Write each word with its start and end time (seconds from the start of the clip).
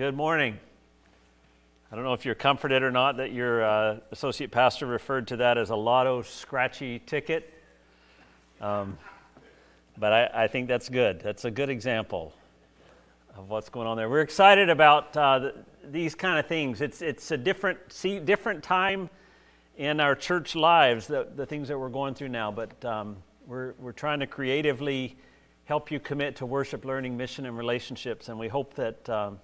good 0.00 0.16
morning. 0.16 0.58
I 1.92 1.94
don't 1.94 2.04
know 2.04 2.14
if 2.14 2.24
you're 2.24 2.34
comforted 2.34 2.82
or 2.82 2.90
not 2.90 3.18
that 3.18 3.32
your 3.32 3.62
uh, 3.62 3.98
associate 4.12 4.50
pastor 4.50 4.86
referred 4.86 5.28
to 5.28 5.36
that 5.36 5.58
as 5.58 5.68
a 5.68 5.76
lotto 5.76 6.22
scratchy 6.22 7.00
ticket. 7.00 7.52
Um, 8.62 8.96
but 9.98 10.10
I, 10.10 10.44
I, 10.44 10.46
think 10.46 10.68
that's 10.68 10.88
good. 10.88 11.20
That's 11.20 11.44
a 11.44 11.50
good 11.50 11.68
example 11.68 12.32
of 13.36 13.50
what's 13.50 13.68
going 13.68 13.86
on 13.86 13.98
there. 13.98 14.08
We're 14.08 14.22
excited 14.22 14.70
about 14.70 15.14
uh, 15.18 15.38
the, 15.38 15.54
these 15.90 16.14
kind 16.14 16.38
of 16.38 16.46
things. 16.46 16.80
It's, 16.80 17.02
it's 17.02 17.30
a 17.30 17.36
different, 17.36 17.78
see, 17.92 18.20
different 18.20 18.62
time 18.62 19.10
in 19.76 20.00
our 20.00 20.14
church 20.14 20.56
lives, 20.56 21.08
the, 21.08 21.28
the 21.36 21.44
things 21.44 21.68
that 21.68 21.78
we're 21.78 21.90
going 21.90 22.14
through 22.14 22.30
now. 22.30 22.50
But 22.50 22.82
um, 22.86 23.18
we're, 23.46 23.74
we're 23.78 23.92
trying 23.92 24.20
to 24.20 24.26
creatively 24.26 25.18
help 25.64 25.90
you 25.90 26.00
commit 26.00 26.36
to 26.36 26.46
worship, 26.46 26.86
learning, 26.86 27.18
mission, 27.18 27.44
and 27.44 27.58
relationships. 27.58 28.30
And 28.30 28.38
we 28.38 28.48
hope 28.48 28.72
that. 28.76 29.06
Um, 29.10 29.40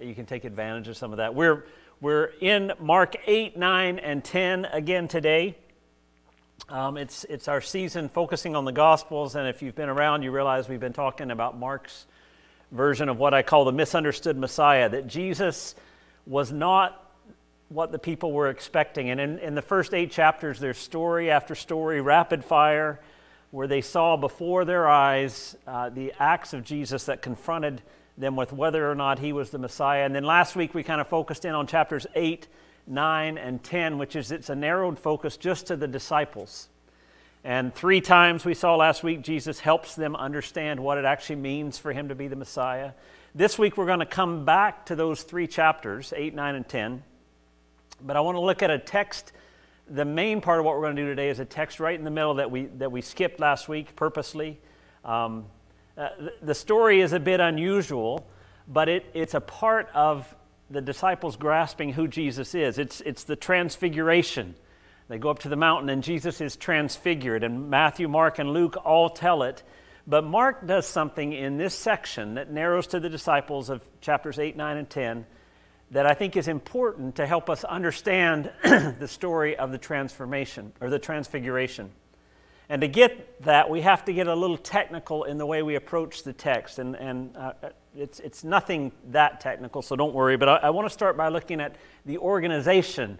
you 0.00 0.14
can 0.14 0.26
take 0.26 0.44
advantage 0.44 0.88
of 0.88 0.96
some 0.96 1.12
of 1.12 1.18
that. 1.18 1.34
We're, 1.34 1.64
we're 2.00 2.30
in 2.40 2.72
Mark 2.78 3.16
8, 3.26 3.56
9, 3.56 3.98
and 3.98 4.22
10 4.24 4.66
again 4.66 5.08
today. 5.08 5.56
Um, 6.68 6.96
it's, 6.96 7.24
it's 7.24 7.48
our 7.48 7.60
season 7.60 8.08
focusing 8.08 8.54
on 8.54 8.64
the 8.64 8.72
Gospels, 8.72 9.34
and 9.34 9.48
if 9.48 9.62
you've 9.62 9.74
been 9.74 9.88
around, 9.88 10.22
you 10.22 10.30
realize 10.30 10.68
we've 10.68 10.78
been 10.78 10.92
talking 10.92 11.30
about 11.30 11.58
Mark's 11.58 12.06
version 12.70 13.08
of 13.08 13.18
what 13.18 13.34
I 13.34 13.42
call 13.42 13.64
the 13.64 13.72
misunderstood 13.72 14.36
Messiah, 14.36 14.88
that 14.88 15.08
Jesus 15.08 15.74
was 16.26 16.52
not 16.52 17.12
what 17.68 17.90
the 17.90 17.98
people 17.98 18.32
were 18.32 18.48
expecting. 18.48 19.10
And 19.10 19.20
in, 19.20 19.38
in 19.38 19.54
the 19.54 19.62
first 19.62 19.92
eight 19.92 20.12
chapters, 20.12 20.60
there's 20.60 20.78
story 20.78 21.30
after 21.30 21.54
story, 21.54 22.00
rapid 22.00 22.44
fire, 22.44 23.00
where 23.50 23.66
they 23.66 23.80
saw 23.80 24.16
before 24.16 24.64
their 24.64 24.88
eyes 24.88 25.56
uh, 25.66 25.88
the 25.88 26.12
acts 26.20 26.52
of 26.52 26.62
Jesus 26.62 27.06
that 27.06 27.22
confronted 27.22 27.82
them 28.20 28.36
with 28.36 28.52
whether 28.52 28.88
or 28.88 28.94
not 28.94 29.18
he 29.18 29.32
was 29.32 29.50
the 29.50 29.58
Messiah. 29.58 30.04
And 30.04 30.14
then 30.14 30.24
last 30.24 30.54
week 30.54 30.74
we 30.74 30.82
kind 30.82 31.00
of 31.00 31.08
focused 31.08 31.44
in 31.44 31.54
on 31.54 31.66
chapters 31.66 32.06
8, 32.14 32.46
9, 32.86 33.38
and 33.38 33.62
10, 33.62 33.98
which 33.98 34.14
is 34.14 34.30
it's 34.30 34.50
a 34.50 34.54
narrowed 34.54 34.98
focus 34.98 35.36
just 35.36 35.66
to 35.68 35.76
the 35.76 35.88
disciples. 35.88 36.68
And 37.42 37.74
three 37.74 38.02
times 38.02 38.44
we 38.44 38.52
saw 38.52 38.76
last 38.76 39.02
week 39.02 39.22
Jesus 39.22 39.60
helps 39.60 39.94
them 39.94 40.14
understand 40.14 40.78
what 40.78 40.98
it 40.98 41.06
actually 41.06 41.36
means 41.36 41.78
for 41.78 41.92
him 41.92 42.08
to 42.08 42.14
be 42.14 42.28
the 42.28 42.36
Messiah. 42.36 42.92
This 43.34 43.58
week 43.58 43.76
we're 43.76 43.86
going 43.86 44.00
to 44.00 44.06
come 44.06 44.44
back 44.44 44.86
to 44.86 44.94
those 44.94 45.22
three 45.22 45.46
chapters, 45.46 46.12
8, 46.14 46.34
9, 46.34 46.54
and 46.54 46.68
10. 46.68 47.02
But 48.02 48.16
I 48.16 48.20
want 48.20 48.36
to 48.36 48.40
look 48.40 48.62
at 48.62 48.70
a 48.70 48.78
text. 48.78 49.32
The 49.88 50.04
main 50.04 50.40
part 50.40 50.58
of 50.58 50.66
what 50.66 50.74
we're 50.74 50.82
going 50.82 50.96
to 50.96 51.02
do 51.02 51.08
today 51.08 51.30
is 51.30 51.40
a 51.40 51.44
text 51.44 51.80
right 51.80 51.98
in 51.98 52.04
the 52.04 52.10
middle 52.10 52.34
that 52.34 52.50
we, 52.50 52.66
that 52.66 52.92
we 52.92 53.00
skipped 53.00 53.40
last 53.40 53.68
week 53.68 53.96
purposely. 53.96 54.60
Um, 55.04 55.46
uh, 56.00 56.08
the 56.40 56.54
story 56.54 57.02
is 57.02 57.12
a 57.12 57.20
bit 57.20 57.40
unusual, 57.40 58.26
but 58.66 58.88
it, 58.88 59.04
it's 59.12 59.34
a 59.34 59.40
part 59.40 59.90
of 59.92 60.34
the 60.70 60.80
disciples 60.80 61.36
grasping 61.36 61.92
who 61.92 62.08
Jesus 62.08 62.54
is. 62.54 62.78
It's, 62.78 63.02
it's 63.02 63.24
the 63.24 63.36
transfiguration. 63.36 64.54
They 65.08 65.18
go 65.18 65.28
up 65.28 65.40
to 65.40 65.50
the 65.50 65.56
mountain 65.56 65.90
and 65.90 66.02
Jesus 66.02 66.40
is 66.40 66.56
transfigured, 66.56 67.44
and 67.44 67.68
Matthew, 67.68 68.08
Mark, 68.08 68.38
and 68.38 68.54
Luke 68.54 68.78
all 68.82 69.10
tell 69.10 69.42
it. 69.42 69.62
But 70.06 70.24
Mark 70.24 70.66
does 70.66 70.86
something 70.86 71.34
in 71.34 71.58
this 71.58 71.74
section 71.74 72.36
that 72.36 72.50
narrows 72.50 72.86
to 72.88 73.00
the 73.00 73.10
disciples 73.10 73.68
of 73.68 73.86
chapters 74.00 74.38
8, 74.38 74.56
9, 74.56 74.76
and 74.78 74.88
10 74.88 75.26
that 75.90 76.06
I 76.06 76.14
think 76.14 76.34
is 76.34 76.48
important 76.48 77.16
to 77.16 77.26
help 77.26 77.50
us 77.50 77.62
understand 77.62 78.50
the 78.62 79.08
story 79.08 79.54
of 79.56 79.70
the 79.70 79.78
transformation 79.78 80.72
or 80.80 80.88
the 80.88 80.98
transfiguration. 80.98 81.90
And 82.70 82.82
to 82.82 82.88
get 82.88 83.42
that, 83.42 83.68
we 83.68 83.80
have 83.80 84.04
to 84.04 84.12
get 84.12 84.28
a 84.28 84.34
little 84.34 84.56
technical 84.56 85.24
in 85.24 85.38
the 85.38 85.44
way 85.44 85.60
we 85.62 85.74
approach 85.74 86.22
the 86.22 86.32
text. 86.32 86.78
And, 86.78 86.94
and 86.94 87.36
uh, 87.36 87.52
it's, 87.96 88.20
it's 88.20 88.44
nothing 88.44 88.92
that 89.10 89.40
technical, 89.40 89.82
so 89.82 89.96
don't 89.96 90.14
worry. 90.14 90.36
But 90.36 90.48
I, 90.48 90.56
I 90.56 90.70
want 90.70 90.86
to 90.86 90.92
start 90.92 91.16
by 91.16 91.30
looking 91.30 91.60
at 91.60 91.74
the 92.06 92.18
organization 92.18 93.18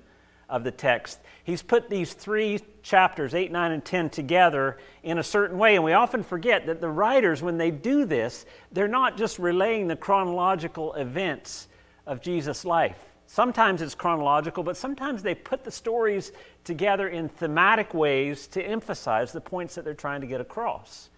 of 0.49 0.63
the 0.63 0.71
text. 0.71 1.19
He's 1.43 1.63
put 1.63 1.91
these 1.91 2.13
three 2.13 2.61
chapters, 2.85 3.35
8, 3.35 3.51
9, 3.51 3.73
and 3.73 3.85
10, 3.85 4.11
together 4.11 4.79
in 5.03 5.19
a 5.19 5.23
certain 5.25 5.59
way. 5.59 5.75
And 5.75 5.83
we 5.83 5.95
often 5.95 6.23
forget 6.23 6.67
that 6.67 6.81
the 6.81 6.89
writers, 6.89 7.43
when 7.43 7.59
they 7.59 7.73
do 7.73 8.05
this, 8.05 8.47
they're 8.71 8.87
not 8.87 9.17
just 9.17 9.41
relaying 9.41 9.89
the 9.89 9.97
chronological 9.97 10.95
events 10.95 11.67
of 12.07 12.23
Jesus' 12.23 12.65
life. 12.65 13.10
Sometimes 13.33 13.81
it's 13.81 13.95
chronological, 13.95 14.65
but 14.65 14.77
sometimes 14.77 15.23
they 15.23 15.37
put 15.37 15.63
the 15.63 15.71
stories 15.71 16.33
together 16.65 17.07
in 17.07 17.29
thematic 17.29 17.95
ways 17.95 18.49
to 18.49 18.61
emphasize 18.61 19.31
the 19.31 19.41
points 19.41 19.77
that 19.77 19.85
they're 19.85 19.95
trying 19.95 20.21
to 20.23 20.27
get 20.27 20.41
across. 20.41 21.11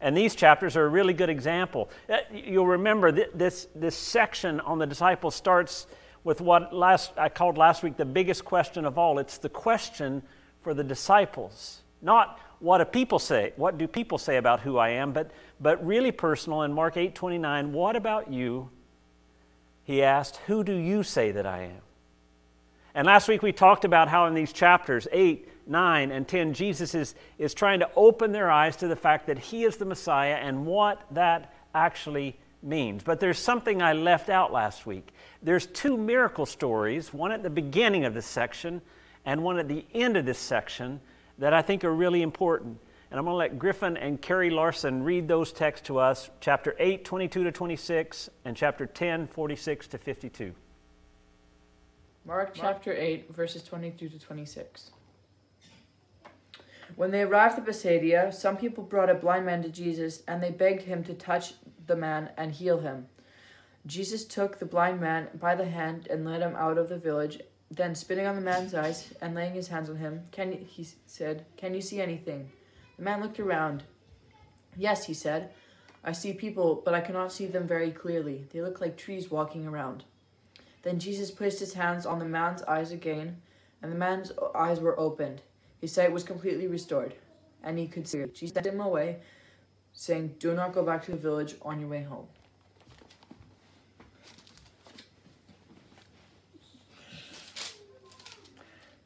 And 0.00 0.16
these 0.16 0.34
chapters 0.34 0.76
are 0.76 0.84
a 0.84 0.88
really 0.88 1.12
good 1.12 1.30
example. 1.30 1.90
Uh, 2.10 2.16
you'll 2.32 2.66
remember 2.66 3.12
this, 3.12 3.68
this 3.72 3.94
section 3.94 4.58
on 4.62 4.80
the 4.80 4.86
disciples 4.88 5.36
starts 5.36 5.86
with 6.24 6.40
what 6.40 6.74
last, 6.74 7.12
I 7.16 7.28
called 7.28 7.56
last 7.56 7.84
week 7.84 7.96
the 7.96 8.04
biggest 8.04 8.44
question 8.44 8.84
of 8.84 8.98
all. 8.98 9.20
It's 9.20 9.38
the 9.38 9.48
question 9.48 10.24
for 10.60 10.74
the 10.74 10.82
disciples. 10.82 11.82
Not 12.02 12.40
what 12.58 12.78
do 12.78 12.84
people 12.84 13.20
say, 13.20 13.52
what 13.54 13.78
do 13.78 13.86
people 13.86 14.18
say 14.18 14.38
about 14.38 14.58
who 14.58 14.76
I 14.76 14.88
am, 14.88 15.12
but, 15.12 15.30
but 15.60 15.86
really 15.86 16.10
personal 16.10 16.62
in 16.62 16.72
Mark 16.72 16.96
8 16.96 17.14
29, 17.14 17.72
what 17.72 17.94
about 17.94 18.32
you? 18.32 18.70
He 19.84 20.02
asked, 20.02 20.36
Who 20.46 20.64
do 20.64 20.74
you 20.74 21.02
say 21.02 21.30
that 21.32 21.46
I 21.46 21.64
am? 21.64 21.82
And 22.94 23.06
last 23.06 23.28
week 23.28 23.42
we 23.42 23.52
talked 23.52 23.84
about 23.84 24.08
how 24.08 24.26
in 24.26 24.34
these 24.34 24.52
chapters 24.52 25.06
8, 25.12 25.48
9, 25.66 26.10
and 26.10 26.26
10, 26.26 26.54
Jesus 26.54 26.94
is, 26.94 27.14
is 27.38 27.54
trying 27.54 27.80
to 27.80 27.90
open 27.96 28.32
their 28.32 28.50
eyes 28.50 28.76
to 28.76 28.88
the 28.88 28.96
fact 28.96 29.26
that 29.26 29.38
he 29.38 29.64
is 29.64 29.76
the 29.76 29.84
Messiah 29.84 30.34
and 30.34 30.64
what 30.64 31.02
that 31.10 31.52
actually 31.74 32.36
means. 32.62 33.02
But 33.02 33.20
there's 33.20 33.38
something 33.38 33.82
I 33.82 33.92
left 33.92 34.28
out 34.28 34.52
last 34.52 34.86
week. 34.86 35.12
There's 35.42 35.66
two 35.66 35.96
miracle 35.96 36.46
stories, 36.46 37.12
one 37.12 37.32
at 37.32 37.42
the 37.42 37.50
beginning 37.50 38.04
of 38.04 38.14
this 38.14 38.26
section 38.26 38.80
and 39.24 39.42
one 39.42 39.58
at 39.58 39.68
the 39.68 39.84
end 39.92 40.16
of 40.16 40.24
this 40.24 40.38
section, 40.38 41.00
that 41.38 41.52
I 41.52 41.62
think 41.62 41.82
are 41.82 41.92
really 41.92 42.22
important. 42.22 42.78
And 43.10 43.18
I'm 43.18 43.26
going 43.26 43.34
to 43.34 43.38
let 43.38 43.58
Griffin 43.58 43.96
and 43.96 44.20
Carrie 44.20 44.50
Larson 44.50 45.02
read 45.02 45.28
those 45.28 45.52
texts 45.52 45.86
to 45.86 45.98
us, 45.98 46.30
chapter 46.40 46.74
8, 46.78 47.04
22 47.04 47.44
to 47.44 47.52
26, 47.52 48.30
and 48.44 48.56
chapter 48.56 48.86
10, 48.86 49.28
46 49.28 49.86
to 49.88 49.98
52. 49.98 50.54
Mark 52.24 52.52
chapter 52.54 52.92
8, 52.92 53.34
verses 53.34 53.62
22 53.62 54.08
to 54.08 54.18
26. 54.18 54.90
When 56.96 57.10
they 57.10 57.22
arrived 57.22 57.58
at 57.58 57.66
Bethsaida, 57.66 58.32
some 58.32 58.56
people 58.56 58.84
brought 58.84 59.10
a 59.10 59.14
blind 59.14 59.46
man 59.46 59.62
to 59.62 59.68
Jesus, 59.68 60.22
and 60.26 60.42
they 60.42 60.50
begged 60.50 60.82
him 60.82 61.04
to 61.04 61.14
touch 61.14 61.54
the 61.86 61.96
man 61.96 62.30
and 62.36 62.52
heal 62.52 62.78
him. 62.78 63.08
Jesus 63.86 64.24
took 64.24 64.58
the 64.58 64.64
blind 64.64 65.00
man 65.00 65.28
by 65.38 65.54
the 65.54 65.66
hand 65.66 66.06
and 66.08 66.24
led 66.24 66.40
him 66.40 66.54
out 66.56 66.78
of 66.78 66.88
the 66.88 66.96
village. 66.96 67.40
Then, 67.70 67.94
spitting 67.94 68.26
on 68.26 68.36
the 68.36 68.40
man's 68.40 68.74
eyes 68.74 69.12
and 69.20 69.34
laying 69.34 69.54
his 69.54 69.68
hands 69.68 69.90
on 69.90 69.96
him, 69.96 70.22
can, 70.30 70.52
he 70.52 70.86
said, 71.06 71.44
Can 71.56 71.74
you 71.74 71.80
see 71.80 72.00
anything? 72.00 72.50
The 72.96 73.02
man 73.02 73.20
looked 73.20 73.40
around. 73.40 73.84
Yes, 74.76 75.06
he 75.06 75.14
said. 75.14 75.50
I 76.04 76.12
see 76.12 76.32
people, 76.32 76.82
but 76.84 76.94
I 76.94 77.00
cannot 77.00 77.32
see 77.32 77.46
them 77.46 77.66
very 77.66 77.90
clearly. 77.90 78.46
They 78.52 78.60
look 78.60 78.80
like 78.80 78.96
trees 78.96 79.30
walking 79.30 79.66
around. 79.66 80.04
Then 80.82 80.98
Jesus 80.98 81.30
placed 81.30 81.60
his 81.60 81.74
hands 81.74 82.04
on 82.04 82.18
the 82.18 82.26
man's 82.26 82.62
eyes 82.64 82.92
again, 82.92 83.40
and 83.80 83.90
the 83.90 83.96
man's 83.96 84.32
eyes 84.54 84.80
were 84.80 84.98
opened. 85.00 85.40
His 85.80 85.92
sight 85.92 86.12
was 86.12 86.22
completely 86.22 86.66
restored, 86.66 87.14
and 87.62 87.78
he 87.78 87.86
could 87.86 88.06
see. 88.06 88.24
Jesus 88.34 88.54
sent 88.54 88.66
him 88.66 88.80
away, 88.80 89.20
saying, 89.94 90.34
Do 90.38 90.54
not 90.54 90.74
go 90.74 90.84
back 90.84 91.04
to 91.06 91.10
the 91.10 91.16
village 91.16 91.54
on 91.62 91.80
your 91.80 91.88
way 91.88 92.02
home. 92.02 92.26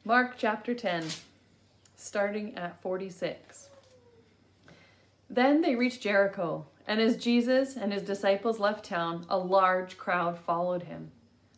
Mark 0.03 0.35
chapter 0.37 0.73
10, 0.73 1.05
starting 1.95 2.55
at 2.55 2.81
46. 2.81 3.68
Then 5.29 5.61
they 5.61 5.75
reached 5.75 6.01
Jericho, 6.01 6.65
and 6.87 6.99
as 6.99 7.17
Jesus 7.17 7.77
and 7.77 7.93
his 7.93 8.01
disciples 8.01 8.59
left 8.59 8.83
town, 8.83 9.25
a 9.29 9.37
large 9.37 9.97
crowd 9.97 10.39
followed 10.39 10.83
him. 10.83 11.11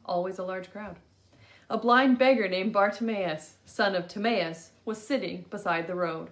Always 0.03 0.37
a 0.37 0.43
large 0.43 0.71
crowd. 0.71 0.97
A 1.69 1.77
blind 1.77 2.17
beggar 2.17 2.49
named 2.49 2.73
Bartimaeus, 2.73 3.55
son 3.65 3.95
of 3.95 4.09
Timaeus, 4.09 4.71
was 4.83 5.01
sitting 5.01 5.45
beside 5.49 5.87
the 5.87 5.95
road. 5.95 6.29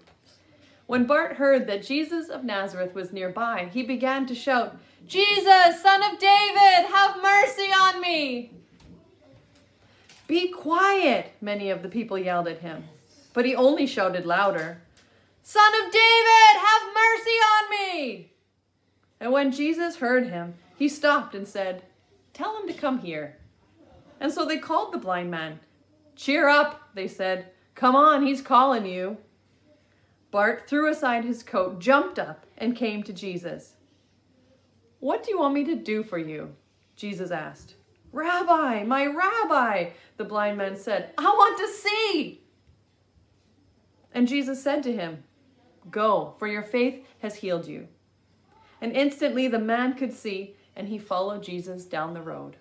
When 0.86 1.06
Bart 1.06 1.38
heard 1.38 1.66
that 1.68 1.86
Jesus 1.86 2.28
of 2.28 2.44
Nazareth 2.44 2.94
was 2.94 3.14
nearby, 3.14 3.70
he 3.72 3.84
began 3.84 4.26
to 4.26 4.36
shout, 4.36 4.78
Jesus, 5.08 5.82
son 5.82 6.04
of 6.04 6.20
David, 6.20 6.90
have 6.92 7.22
mercy 7.22 7.72
on 7.72 8.02
me! 8.02 8.52
Be 10.28 10.50
quiet, 10.50 11.32
many 11.40 11.70
of 11.70 11.84
the 11.84 11.90
people 11.90 12.18
yelled 12.18 12.48
at 12.48 12.60
him. 12.60 12.84
But 13.34 13.46
he 13.46 13.56
only 13.56 13.88
shouted 13.88 14.26
louder, 14.26 14.82
Son 15.50 15.74
of 15.84 15.92
David, 15.92 16.62
have 16.62 16.94
mercy 16.94 17.32
on 17.32 17.70
me! 17.72 18.34
And 19.20 19.32
when 19.32 19.52
Jesus 19.52 19.96
heard 19.96 20.28
him, 20.28 20.54
he 20.78 20.88
stopped 20.88 21.34
and 21.34 21.48
said, 21.48 21.82
Tell 22.34 22.56
him 22.62 22.68
to 22.68 22.74
come 22.76 23.00
here. 23.00 23.40
And 24.20 24.32
so 24.32 24.46
they 24.46 24.60
called 24.60 24.94
the 24.94 25.00
blind 25.00 25.32
man. 25.32 25.60
Cheer 26.16 26.48
up, 26.48 26.92
they 26.94 27.08
said. 27.08 27.48
Come 27.74 27.96
on, 27.96 28.28
he's 28.28 28.44
calling 28.44 28.86
you. 28.86 29.18
Bart 30.30 30.70
threw 30.70 30.88
aside 30.88 31.26
his 31.26 31.42
coat, 31.42 31.80
jumped 31.80 32.20
up, 32.20 32.46
and 32.56 32.76
came 32.76 33.02
to 33.02 33.12
Jesus. 33.12 33.74
What 35.00 35.24
do 35.24 35.32
you 35.32 35.40
want 35.40 35.56
me 35.56 35.64
to 35.64 35.76
do 35.76 36.04
for 36.04 36.20
you? 36.20 36.54
Jesus 36.96 37.32
asked. 37.32 37.74
Rabbi, 38.12 38.84
my 38.84 39.08
rabbi, 39.08 39.94
the 40.18 40.26
blind 40.26 40.60
man 40.60 40.76
said, 40.76 41.12
I 41.18 41.24
want 41.24 41.58
to 41.58 41.68
see. 41.68 42.42
And 44.14 44.28
Jesus 44.28 44.62
said 44.62 44.84
to 44.84 44.94
him, 44.94 45.24
Go, 45.92 46.36
for 46.38 46.48
your 46.48 46.64
faith 46.64 47.06
has 47.22 47.36
healed 47.36 47.68
you. 47.68 47.88
And 48.82 48.94
instantly 48.94 49.48
the 49.48 49.60
man 49.60 49.94
could 49.94 50.14
see, 50.14 50.56
and 50.76 50.88
he 50.88 50.98
followed 50.98 51.44
Jesus 51.44 51.86
down 51.86 52.14
the 52.14 52.22
road. 52.22 52.58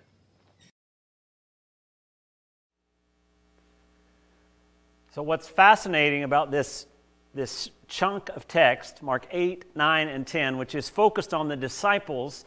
So, 5.11 5.23
what's 5.23 5.47
fascinating 5.47 6.23
about 6.23 6.51
this, 6.51 6.85
this 7.33 7.71
chunk 7.87 8.29
of 8.29 8.47
text, 8.47 9.01
Mark 9.01 9.27
8, 9.31 9.75
9, 9.75 10.07
and 10.07 10.25
10, 10.25 10.57
which 10.57 10.75
is 10.75 10.87
focused 10.87 11.33
on 11.33 11.47
the 11.47 11.57
disciples 11.57 12.45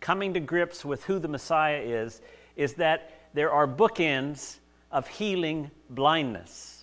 coming 0.00 0.34
to 0.34 0.40
grips 0.40 0.84
with 0.84 1.04
who 1.04 1.18
the 1.18 1.28
Messiah 1.28 1.80
is, 1.80 2.20
is 2.56 2.74
that 2.74 3.10
there 3.34 3.50
are 3.50 3.66
bookends 3.66 4.58
of 4.92 5.08
healing 5.08 5.70
blindness. 5.90 6.73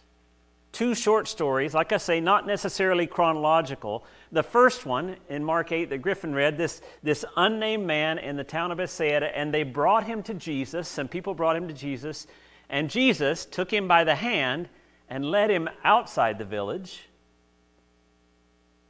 Two 0.72 0.96
short 0.96 1.28
stories, 1.28 1.74
like 1.74 1.92
I 1.92 1.98
say, 1.98 2.22
not 2.22 2.48
necessarily 2.48 3.06
chronological. 3.06 4.06
The 4.32 4.44
first 4.44 4.86
one 4.86 5.18
in 5.28 5.44
Mark 5.44 5.72
8 5.72 5.90
that 5.90 5.98
Griffin 5.98 6.34
read, 6.34 6.58
this, 6.58 6.82
this 7.04 7.26
unnamed 7.36 7.86
man 7.86 8.18
in 8.18 8.38
the 8.38 8.46
town 8.46 8.72
of 8.72 8.78
Bethsaida, 8.78 9.38
and 9.38 9.54
they 9.54 9.64
brought 9.64 10.06
him 10.06 10.24
to 10.24 10.34
Jesus. 10.34 10.88
Some 10.88 11.10
people 11.10 11.34
brought 11.34 11.58
him 11.58 11.68
to 11.68 11.74
Jesus, 11.74 12.26
and 12.70 12.90
Jesus 12.90 13.46
took 13.46 13.72
him 13.72 13.88
by 13.88 14.06
the 14.06 14.16
hand 14.16 14.70
and 15.10 15.26
led 15.26 15.50
him 15.50 15.70
outside 15.84 16.38
the 16.38 16.46
village. 16.46 17.10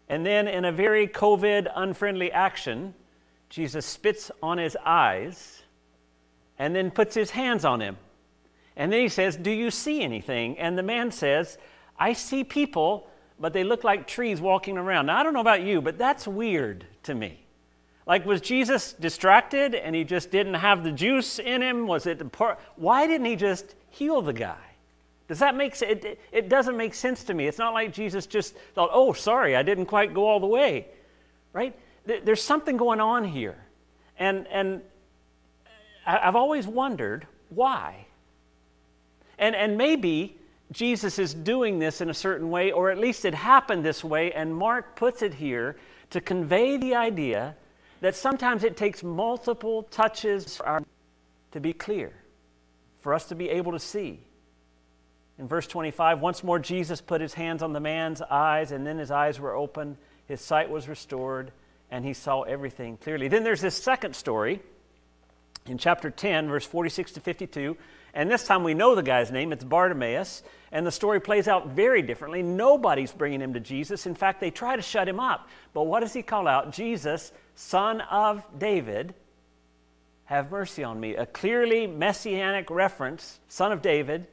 And 0.08 0.24
then, 0.24 0.48
in 0.48 0.66
a 0.66 0.72
very 0.72 1.08
COVID 1.08 1.72
unfriendly 1.76 2.32
action, 2.32 2.94
Jesus 3.50 3.88
spits 3.88 4.30
on 4.44 4.60
his 4.60 4.78
eyes 4.86 5.64
and 6.60 6.76
then 6.76 6.92
puts 6.92 7.16
his 7.16 7.32
hands 7.32 7.66
on 7.66 7.82
him. 7.82 7.98
And 8.76 8.94
then 8.94 9.02
he 9.02 9.10
says, 9.10 9.36
Do 9.36 9.52
you 9.52 9.72
see 9.72 10.04
anything? 10.04 10.60
And 10.60 10.78
the 10.78 10.84
man 10.84 11.12
says, 11.12 11.58
I 12.02 12.14
see 12.14 12.44
people, 12.44 13.08
but 13.40 13.54
they 13.54 13.64
look 13.64 13.84
like 13.84 14.08
trees 14.08 14.42
walking 14.42 14.76
around. 14.76 15.06
Now, 15.06 15.20
I 15.20 15.24
don't 15.24 15.34
know 15.34 15.40
about 15.40 15.62
you, 15.62 15.82
but 15.82 16.00
that's 16.00 16.28
weird 16.28 16.84
to 17.04 17.14
me. 17.14 17.46
Like, 18.08 18.26
was 18.26 18.42
Jesus 18.42 18.94
distracted 18.94 19.76
and 19.76 19.96
he 19.96 20.04
just 20.04 20.32
didn't 20.32 20.56
have 20.56 20.84
the 20.84 20.92
juice 20.92 21.38
in 21.38 21.62
him? 21.62 21.86
Was 21.86 22.08
it, 22.08 22.32
part? 22.32 22.60
why 22.76 23.06
didn't 23.06 23.28
he 23.28 23.36
just 23.36 23.76
heal 23.92 24.24
the 24.24 24.34
guy? 24.34 24.58
Does 25.28 25.38
that 25.40 25.56
make 25.56 25.76
sense? 25.76 26.04
It, 26.04 26.20
it 26.32 26.50
doesn't 26.50 26.76
make 26.76 26.96
sense 26.96 27.24
to 27.26 27.36
me. 27.36 27.46
It's 27.46 27.60
not 27.60 27.76
like 27.76 27.94
Jesus 27.94 28.26
just 28.26 28.56
thought, 28.74 28.90
oh, 28.92 29.14
sorry, 29.14 29.56
I 29.56 29.62
didn't 29.62 29.86
quite 29.86 30.12
go 30.12 30.28
all 30.28 30.40
the 30.40 30.48
way, 30.48 30.88
right? 31.54 31.78
There's 32.06 32.42
something 32.42 32.78
going 32.78 33.00
on 33.00 33.24
here. 33.24 33.58
And, 34.18 34.48
and 34.48 34.82
I've 36.08 36.36
always 36.36 36.66
wondered 36.66 37.28
why. 37.50 38.08
And, 39.38 39.56
and 39.56 39.78
maybe 39.78 40.41
Jesus 40.72 41.20
is 41.20 41.34
doing 41.34 41.80
this 41.80 42.00
in 42.00 42.10
a 42.10 42.14
certain 42.14 42.50
way, 42.50 42.72
or 42.72 42.90
at 42.92 42.98
least 42.98 43.26
it 43.26 43.34
happened 43.34 43.84
this 43.84 44.04
way, 44.04 44.32
and 44.32 44.56
Mark 44.56 44.96
puts 44.96 45.22
it 45.22 45.34
here 45.34 45.76
to 46.12 46.22
convey 46.22 46.78
the 46.78 46.96
idea 46.96 47.56
that 48.00 48.16
sometimes 48.16 48.64
it 48.64 48.78
takes 48.78 49.04
multiple 49.04 49.84
touches 49.84 50.62
to 51.52 51.60
be 51.60 51.74
clear, 51.74 52.14
for 53.02 53.14
us 53.14 53.26
to 53.26 53.36
be 53.36 53.50
able 53.50 53.74
to 53.74 53.80
see. 53.80 54.20
In 55.38 55.48
verse 55.48 55.68
25, 55.68 56.22
once 56.22 56.44
more 56.44 56.60
Jesus 56.60 57.02
put 57.02 57.20
his 57.20 57.34
hands 57.34 57.62
on 57.62 57.74
the 57.74 57.80
man's 57.80 58.22
eyes, 58.22 58.72
and 58.72 58.88
then 58.88 58.98
his 58.98 59.12
eyes 59.12 59.40
were 59.40 59.56
opened, 59.56 59.98
his 60.28 60.40
sight 60.40 60.70
was 60.70 60.88
restored, 60.88 61.52
and 61.90 62.06
he 62.06 62.14
saw 62.14 62.44
everything 62.44 62.96
clearly. 62.98 63.28
Then 63.28 63.44
there's 63.44 63.62
this 63.62 63.76
second 63.76 64.16
story 64.16 64.62
in 65.66 65.78
chapter 65.78 66.10
10, 66.10 66.48
verse 66.48 66.66
46 66.66 67.12
to 67.14 67.20
52. 67.20 67.76
And 68.14 68.30
this 68.30 68.46
time 68.46 68.64
we 68.64 68.74
know 68.74 68.96
the 68.96 69.04
guy's 69.04 69.32
name, 69.32 69.54
it's 69.54 69.64
Bartimaeus. 69.64 70.44
And 70.72 70.86
the 70.86 70.92
story 70.92 71.20
plays 71.20 71.48
out 71.48 71.70
very 71.70 72.02
differently. 72.02 72.42
Nobody's 72.42 73.12
bringing 73.12 73.42
him 73.42 73.54
to 73.54 73.60
Jesus. 73.60 74.06
In 74.06 74.16
fact, 74.16 74.40
they 74.40 74.52
try 74.52 74.76
to 74.76 74.82
shut 74.82 75.08
him 75.08 75.20
up. 75.20 75.50
But 75.74 75.84
what 75.84 76.00
does 76.00 76.14
he 76.14 76.22
call 76.22 76.48
out? 76.48 76.72
Jesus, 76.72 77.32
son 77.56 78.02
of 78.02 78.44
David, 78.58 79.14
have 80.26 80.50
mercy 80.50 80.84
on 80.84 81.00
me. 81.00 81.16
A 81.16 81.26
clearly 81.26 81.88
messianic 81.88 82.70
reference, 82.70 83.40
son 83.50 83.72
of 83.72 83.82
David 83.82 84.28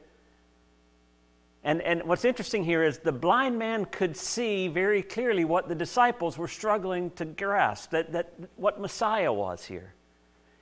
and, 1.63 1.81
and 1.81 2.03
what's 2.03 2.23
interesting 2.23 2.63
here 2.63 2.83
is 2.83 2.99
the 2.99 3.11
blind 3.11 3.59
man 3.59 3.85
could 3.85 4.15
see 4.15 4.67
very 4.69 5.03
clearly 5.03 5.43
what 5.43 5.67
the 5.67 5.75
disciples 5.75 6.37
were 6.37 6.47
struggling 6.47 7.11
to 7.11 7.25
grasp 7.25 7.91
that, 7.91 8.13
that 8.13 8.33
what 8.55 8.79
Messiah 8.79 9.33
was 9.33 9.65
here. 9.65 9.93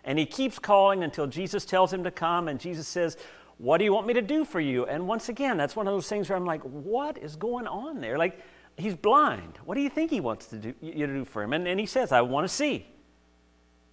And 0.08 0.18
he 0.18 0.26
keeps 0.26 0.58
calling 0.58 1.04
until 1.04 1.28
Jesus 1.28 1.66
tells 1.66 1.94
him 1.94 2.06
to 2.06 2.12
come, 2.12 2.48
and 2.48 2.60
Jesus 2.60 2.88
says, 2.88 3.18
What 3.58 3.78
do 3.78 3.84
you 3.84 3.94
want 3.94 4.08
me 4.08 4.14
to 4.14 4.22
do 4.22 4.46
for 4.46 4.62
you? 4.62 4.86
And 4.86 5.06
once 5.06 5.28
again, 5.28 5.58
that's 5.58 5.76
one 5.76 5.86
of 5.86 5.94
those 5.94 6.08
things 6.08 6.30
where 6.30 6.38
I'm 6.38 6.46
like, 6.46 6.62
What 6.64 7.18
is 7.18 7.36
going 7.36 7.68
on 7.68 8.00
there? 8.00 8.18
Like, 8.18 8.40
he's 8.78 8.96
blind. 8.96 9.60
What 9.66 9.76
do 9.76 9.82
you 9.82 9.90
think 9.90 10.10
he 10.10 10.22
wants 10.22 10.48
to 10.48 10.56
do, 10.56 10.74
you 10.82 11.06
to 11.06 11.14
do 11.14 11.26
for 11.26 11.44
him? 11.44 11.52
And, 11.52 11.68
and 11.68 11.80
he 11.80 11.86
says, 11.86 12.14
I 12.14 12.22
want 12.22 12.48
to 12.48 12.54
see. 12.54 12.88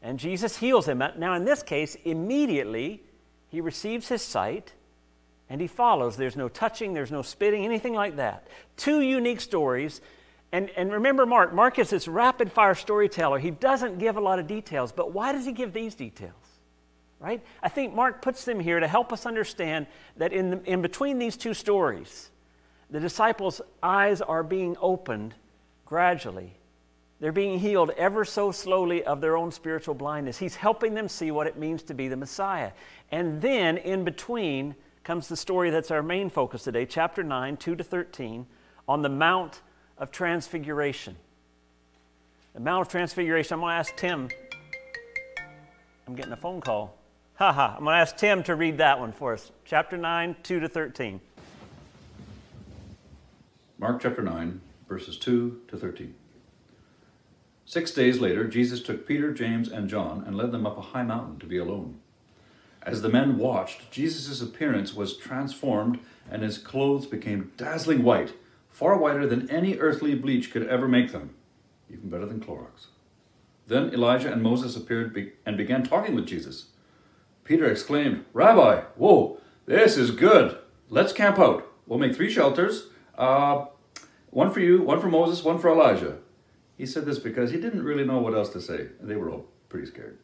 And 0.03 0.19
Jesus 0.19 0.59
heals 0.59 0.87
him. 0.87 0.99
Now, 0.99 1.35
in 1.35 1.45
this 1.45 1.63
case, 1.63 1.97
immediately 2.05 3.03
he 3.49 3.61
receives 3.61 4.09
his 4.09 4.23
sight 4.23 4.73
and 5.49 5.61
he 5.61 5.67
follows. 5.67 6.17
There's 6.17 6.37
no 6.37 6.49
touching, 6.49 6.95
there's 6.95 7.11
no 7.11 7.23
spitting, 7.23 7.65
anything 7.65 7.95
like 7.95 8.17
that. 8.17 8.47
Two 8.77 9.01
unique 9.01 9.41
stories. 9.41 10.01
And, 10.55 10.71
and 10.77 10.93
remember, 10.93 11.27
Mark, 11.27 11.53
Mark 11.53 11.81
is 11.81 11.91
this 11.91 12.07
rapid 12.07 12.53
fire 12.53 12.77
storyteller. 12.77 13.41
He 13.41 13.51
doesn't 13.51 13.99
give 13.99 14.17
a 14.17 14.21
lot 14.21 14.39
of 14.39 14.47
details, 14.47 14.93
but 14.93 15.11
why 15.11 15.33
does 15.33 15.45
he 15.45 15.51
give 15.51 15.73
these 15.73 15.97
details? 15.97 16.31
Right? 17.19 17.43
I 17.61 17.69
think 17.69 17.93
Mark 17.93 18.23
puts 18.23 18.45
them 18.45 18.61
here 18.61 18.79
to 18.79 18.87
help 18.87 19.13
us 19.13 19.27
understand 19.27 19.89
that 20.17 20.33
in, 20.33 20.51
the, 20.51 20.63
in 20.63 20.81
between 20.81 21.19
these 21.19 21.37
two 21.37 21.55
stories, 21.55 22.31
the 22.89 23.01
disciples' 23.01 23.63
eyes 23.83 24.21
are 24.21 24.45
being 24.45 24.77
opened 24.81 25.35
gradually. 25.87 26.53
They're 27.19 27.33
being 27.33 27.59
healed 27.59 27.91
ever 27.97 28.25
so 28.25 28.53
slowly 28.53 29.03
of 29.03 29.21
their 29.21 29.37
own 29.37 29.51
spiritual 29.51 29.97
blindness. 29.97 30.39
He's 30.39 30.55
helping 30.55 30.95
them 30.95 31.09
see 31.09 31.33
what 31.33 31.49
it 31.49 31.59
means 31.59 31.83
to 31.85 31.95
be 31.95 32.07
the 32.07 32.17
Messiah. 32.17 32.71
And 33.11 33.43
then, 33.43 33.77
in 33.77 34.05
between, 34.05 34.77
comes 35.03 35.27
the 35.27 35.37
story 35.37 35.71
that's 35.71 35.91
our 35.91 36.03
main 36.05 36.31
focus 36.31 36.63
today, 36.63 36.87
chapter 36.87 37.25
9, 37.25 37.57
2 37.57 37.75
to 37.75 37.83
13, 37.83 38.47
on 38.87 39.03
the 39.03 39.09
Mount 39.09 39.61
of 39.99 40.11
Transfiguration. 40.11 41.17
The 42.55 42.61
Mount 42.61 42.87
of 42.87 42.89
Transfiguration, 42.89 43.55
I'm 43.55 43.61
going 43.61 43.73
to 43.73 43.79
ask 43.79 43.97
Tim. 43.97 44.29
I'm 46.07 46.15
getting 46.15 46.33
a 46.33 46.37
phone 46.37 46.61
call. 46.61 46.97
Ha 47.37 47.53
ha. 47.53 47.75
I'm 47.77 47.85
going 47.85 47.95
to 47.95 48.01
ask 48.01 48.17
Tim 48.17 48.43
to 48.45 48.55
read 48.55 48.79
that 48.79 49.01
one 49.01 49.13
for 49.13 49.33
us. 49.33 49.51
Chapter 49.65 49.97
9, 49.97 50.37
2 50.43 50.61
to 50.61 50.69
13. 50.69 51.21
Mark 53.79 54.01
chapter 54.01 54.23
9, 54.23 54.61
verses 54.89 55.19
2 55.19 55.63
to 55.69 55.77
13. 55.77 56.15
Six 57.67 57.91
days 57.91 58.21
later, 58.21 58.47
Jesus 58.47 58.83
took 58.83 59.07
Peter, 59.07 59.33
James, 59.33 59.69
and 59.69 59.89
John 59.89 60.23
and 60.27 60.37
led 60.37 60.53
them 60.53 60.67
up 60.67 60.79
a 60.79 60.83
high 60.83 61.03
mountain 61.03 61.39
to 61.41 61.47
be 61.47 61.57
alone. 61.57 61.99
As 62.83 63.01
the 63.01 63.09
men 63.09 63.39
watched, 63.39 63.91
Jesus' 63.91 64.43
appearance 64.43 64.95
was 64.95 65.17
transformed 65.17 65.99
and 66.31 66.43
his 66.43 66.59
clothes 66.59 67.07
became 67.07 67.53
dazzling 67.57 68.03
white, 68.03 68.35
far 68.75 68.97
whiter 68.97 69.25
than 69.25 69.49
any 69.51 69.79
earthly 69.79 70.17
bleach 70.17 70.51
could 70.51 70.67
ever 70.67 70.89
make 70.89 71.13
them, 71.13 71.37
even 71.89 72.11
better 72.11 72.27
than 72.27 72.41
Clorox. 72.41 72.89
Then 73.69 73.95
Elijah 73.95 74.33
and 74.33 74.43
Moses 74.43 74.75
appeared 74.75 75.33
and 75.47 75.57
began 75.57 75.85
talking 75.85 76.17
with 76.17 76.27
Jesus. 76.27 76.67
Peter 77.45 77.71
exclaimed, 77.71 78.25
Rabbi, 78.33 78.81
whoa, 78.97 79.39
this 79.65 79.97
is 79.97 80.11
good. 80.11 80.59
Let's 80.91 81.13
camp 81.13 81.39
out. 81.39 81.71
We'll 81.87 82.01
make 82.01 82.17
three 82.17 82.31
shelters 82.31 82.89
uh, 83.17 83.67
one 84.31 84.51
for 84.51 84.59
you, 84.59 84.83
one 84.83 85.01
for 85.01 85.07
Moses, 85.07 85.45
one 85.45 85.61
for 85.61 85.71
Elijah. 85.71 86.19
He 86.77 86.85
said 86.85 87.07
this 87.07 87.21
because 87.21 87.53
he 87.53 87.61
didn't 87.61 87.85
really 87.85 88.05
know 88.05 88.19
what 88.19 88.35
else 88.35 88.49
to 88.51 88.61
say, 88.61 88.89
and 89.01 89.09
they 89.09 89.15
were 89.15 89.31
all 89.31 89.47
pretty 89.69 89.87
scared. 89.87 90.19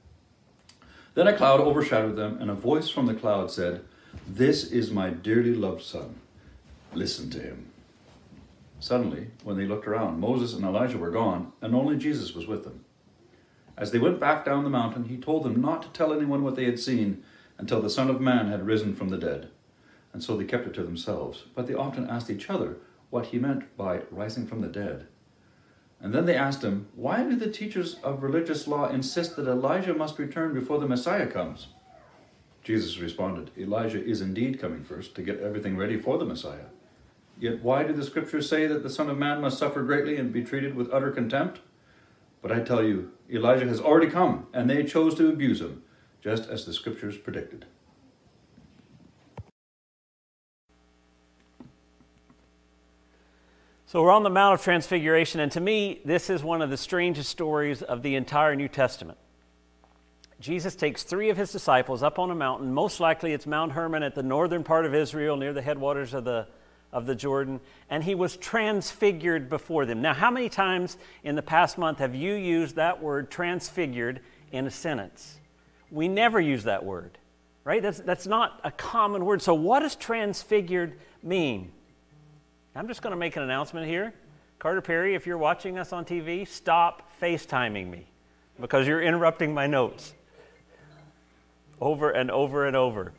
Then 1.14 1.28
a 1.28 1.37
cloud 1.37 1.61
overshadowed 1.61 2.16
them, 2.16 2.38
and 2.40 2.50
a 2.50 2.54
voice 2.54 2.88
from 2.88 3.07
the 3.07 3.14
cloud 3.14 3.52
said, 3.52 3.85
This 4.26 4.64
is 4.64 4.90
my 4.90 5.11
dearly 5.11 5.54
loved 5.54 5.85
son. 5.85 6.16
Listen 6.92 7.30
to 7.30 7.38
him. 7.38 7.69
Suddenly, 8.80 9.28
when 9.44 9.58
they 9.58 9.66
looked 9.66 9.87
around, 9.87 10.20
Moses 10.20 10.54
and 10.54 10.64
Elijah 10.64 10.99
were 10.99 11.10
gone, 11.10 11.52
and 11.60 11.75
only 11.75 11.96
Jesus 11.96 12.34
was 12.34 12.46
with 12.46 12.64
them. 12.64 12.84
As 13.76 13.90
they 13.90 13.99
went 13.99 14.18
back 14.18 14.44
down 14.44 14.64
the 14.64 14.70
mountain, 14.70 15.04
he 15.04 15.18
told 15.18 15.44
them 15.44 15.60
not 15.60 15.82
to 15.82 15.88
tell 15.90 16.12
anyone 16.12 16.42
what 16.42 16.56
they 16.56 16.64
had 16.64 16.78
seen 16.78 17.22
until 17.58 17.82
the 17.82 17.90
Son 17.90 18.08
of 18.08 18.20
Man 18.20 18.49
had 18.49 18.66
risen 18.66 18.94
from 18.94 19.10
the 19.10 19.18
dead. 19.18 19.50
And 20.12 20.22
so 20.22 20.37
they 20.37 20.44
kept 20.44 20.66
it 20.66 20.75
to 20.75 20.82
themselves. 20.82 21.44
But 21.54 21.66
they 21.66 21.75
often 21.75 22.08
asked 22.08 22.30
each 22.30 22.50
other 22.50 22.78
what 23.10 23.26
he 23.26 23.38
meant 23.38 23.76
by 23.76 24.02
rising 24.10 24.46
from 24.46 24.62
the 24.62 24.68
dead. 24.68 25.06
And 26.00 26.14
then 26.14 26.25
they 26.25 26.34
asked 26.34 26.64
him, 26.64 26.88
Why 26.94 27.22
do 27.22 27.37
the 27.37 27.50
teachers 27.50 27.96
of 28.02 28.22
religious 28.22 28.66
law 28.66 28.88
insist 28.88 29.37
that 29.37 29.46
Elijah 29.46 29.94
must 29.94 30.18
return 30.18 30.54
before 30.54 30.78
the 30.78 30.88
Messiah 30.88 31.26
comes? 31.26 31.68
Jesus 32.62 32.99
responded, 32.99 33.50
Elijah 33.58 34.02
is 34.02 34.20
indeed 34.20 34.60
coming 34.60 34.84
first 34.84 35.14
to 35.14 35.22
get 35.22 35.40
everything 35.40 35.76
ready 35.76 35.99
for 35.99 36.18
the 36.18 36.25
Messiah. 36.25 36.66
Yet 37.40 37.62
why 37.62 37.85
do 37.85 37.94
the 37.94 38.04
scriptures 38.04 38.49
say 38.49 38.66
that 38.66 38.82
the 38.82 38.90
Son 38.90 39.09
of 39.09 39.16
Man 39.16 39.40
must 39.40 39.59
suffer 39.59 39.82
greatly 39.82 40.16
and 40.18 40.30
be 40.30 40.44
treated 40.44 40.76
with 40.76 40.92
utter 40.92 41.11
contempt? 41.11 41.61
But 42.42 42.52
I 42.52 42.61
tell 42.61 42.85
you, 42.85 43.12
Elijah 43.32 43.66
has 43.66 43.80
already 43.80 44.11
come, 44.11 44.47
and 44.52 44.68
they 44.68 44.85
chose 44.85 45.14
to 45.14 45.28
abuse 45.30 45.61
him, 45.61 45.82
just 46.23 46.49
as 46.50 46.66
the 46.66 46.75
scriptures 46.75 47.16
predicted. 47.16 47.64
So 53.87 54.02
we're 54.02 54.12
on 54.12 54.23
the 54.23 54.30
Mount 54.30 54.54
of 54.54 54.62
Transfiguration, 54.62 55.40
and 55.40 55.50
to 55.52 55.61
me, 55.61 56.00
this 56.04 56.30
is 56.30 56.44
one 56.44 56.62
of 56.62 56.70
the 56.70 56.76
strangest 56.76 57.30
stories 57.30 57.82
of 57.82 58.02
the 58.02 58.14
entire 58.14 58.54
New 58.54 58.68
Testament. 58.68 59.18
Jesus 60.40 60.75
takes 60.75 61.02
three 61.02 61.28
of 61.30 61.37
his 61.37 61.50
disciples 61.50 62.02
up 62.02 62.18
on 62.18 62.30
a 62.30 62.35
mountain. 62.35 62.73
Most 62.73 63.00
likely 63.00 63.32
it's 63.32 63.47
Mount 63.47 63.73
Hermon 63.73 64.02
at 64.02 64.14
the 64.14 64.23
northern 64.23 64.62
part 64.62 64.87
of 64.87 64.94
Israel, 64.94 65.37
near 65.37 65.52
the 65.52 65.62
headwaters 65.62 66.14
of 66.14 66.25
the, 66.25 66.47
of 66.92 67.06
the 67.06 67.14
Jordan, 67.14 67.61
and 67.88 68.02
he 68.04 68.14
was 68.14 68.37
transfigured 68.37 69.49
before 69.49 69.87
them. 69.87 70.02
Now, 70.02 70.14
how 70.14 70.30
many 70.30 70.49
times 70.49 70.97
in 71.23 71.37
the 71.37 71.42
past 71.42 71.78
month 71.78 71.99
have 71.99 72.14
you 72.14 72.35
used 72.35 72.76
that 72.76 73.02
word 73.02 73.30
transfigured 73.30 74.20
in 74.52 74.66
a 74.66 74.70
sentence? 74.70 75.38
We 75.90 76.09
never 76.09 76.40
use 76.40 76.64
that 76.64 76.85
word, 76.85 77.18
right? 77.64 77.82
That's, 77.82 78.00
that's 78.00 78.26
not 78.26 78.61
a 78.64 78.70
common 78.70 79.25
word. 79.25 79.42
So, 79.42 79.54
what 79.54 79.80
does 79.80 79.94
transfigured 79.94 80.99
mean? 81.23 81.73
I'm 82.75 82.88
just 82.88 83.02
going 83.02 83.12
to 83.12 83.16
make 83.16 83.37
an 83.37 83.42
announcement 83.42 83.87
here. 83.87 84.14
Carter 84.59 84.80
Perry, 84.80 85.14
if 85.14 85.26
you're 85.26 85.38
watching 85.38 85.78
us 85.78 85.92
on 85.92 86.04
TV, 86.04 86.47
stop 86.47 87.11
FaceTiming 87.20 87.88
me 87.88 88.06
because 88.61 88.87
you're 88.87 89.02
interrupting 89.02 89.54
my 89.54 89.66
notes 89.66 90.12
over 91.80 92.11
and 92.11 92.30
over 92.30 92.66
and 92.66 92.76
over. 92.76 93.12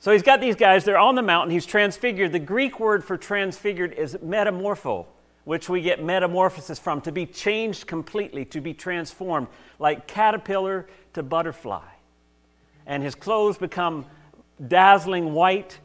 So 0.00 0.12
he's 0.12 0.22
got 0.22 0.40
these 0.40 0.54
guys, 0.54 0.84
they're 0.84 0.98
on 0.98 1.16
the 1.16 1.22
mountain, 1.22 1.50
he's 1.50 1.66
transfigured. 1.66 2.32
The 2.32 2.38
Greek 2.38 2.78
word 2.78 3.04
for 3.04 3.16
transfigured 3.16 3.94
is 3.94 4.14
metamorpho, 4.16 5.06
which 5.44 5.68
we 5.68 5.80
get 5.80 6.02
metamorphosis 6.02 6.78
from, 6.78 7.00
to 7.00 7.10
be 7.10 7.26
changed 7.26 7.86
completely, 7.86 8.44
to 8.46 8.60
be 8.60 8.74
transformed, 8.74 9.48
like 9.80 10.06
caterpillar 10.06 10.86
to 11.14 11.22
butterfly. 11.24 11.84
And 12.86 13.02
his 13.02 13.16
clothes 13.16 13.58
become 13.58 14.06
dazzling 14.66 15.32
white 15.32 15.78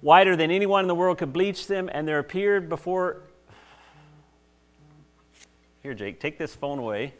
whiter 0.00 0.34
than 0.34 0.50
anyone 0.50 0.82
in 0.84 0.88
the 0.88 0.94
world 0.94 1.18
could 1.18 1.32
bleach 1.32 1.66
them, 1.66 1.88
and 1.92 2.08
there 2.08 2.18
appeared 2.18 2.68
before. 2.68 3.22
Here, 5.82 5.94
Jake, 5.94 6.18
take 6.20 6.38
this 6.38 6.54
phone 6.54 6.78
away. 6.78 7.14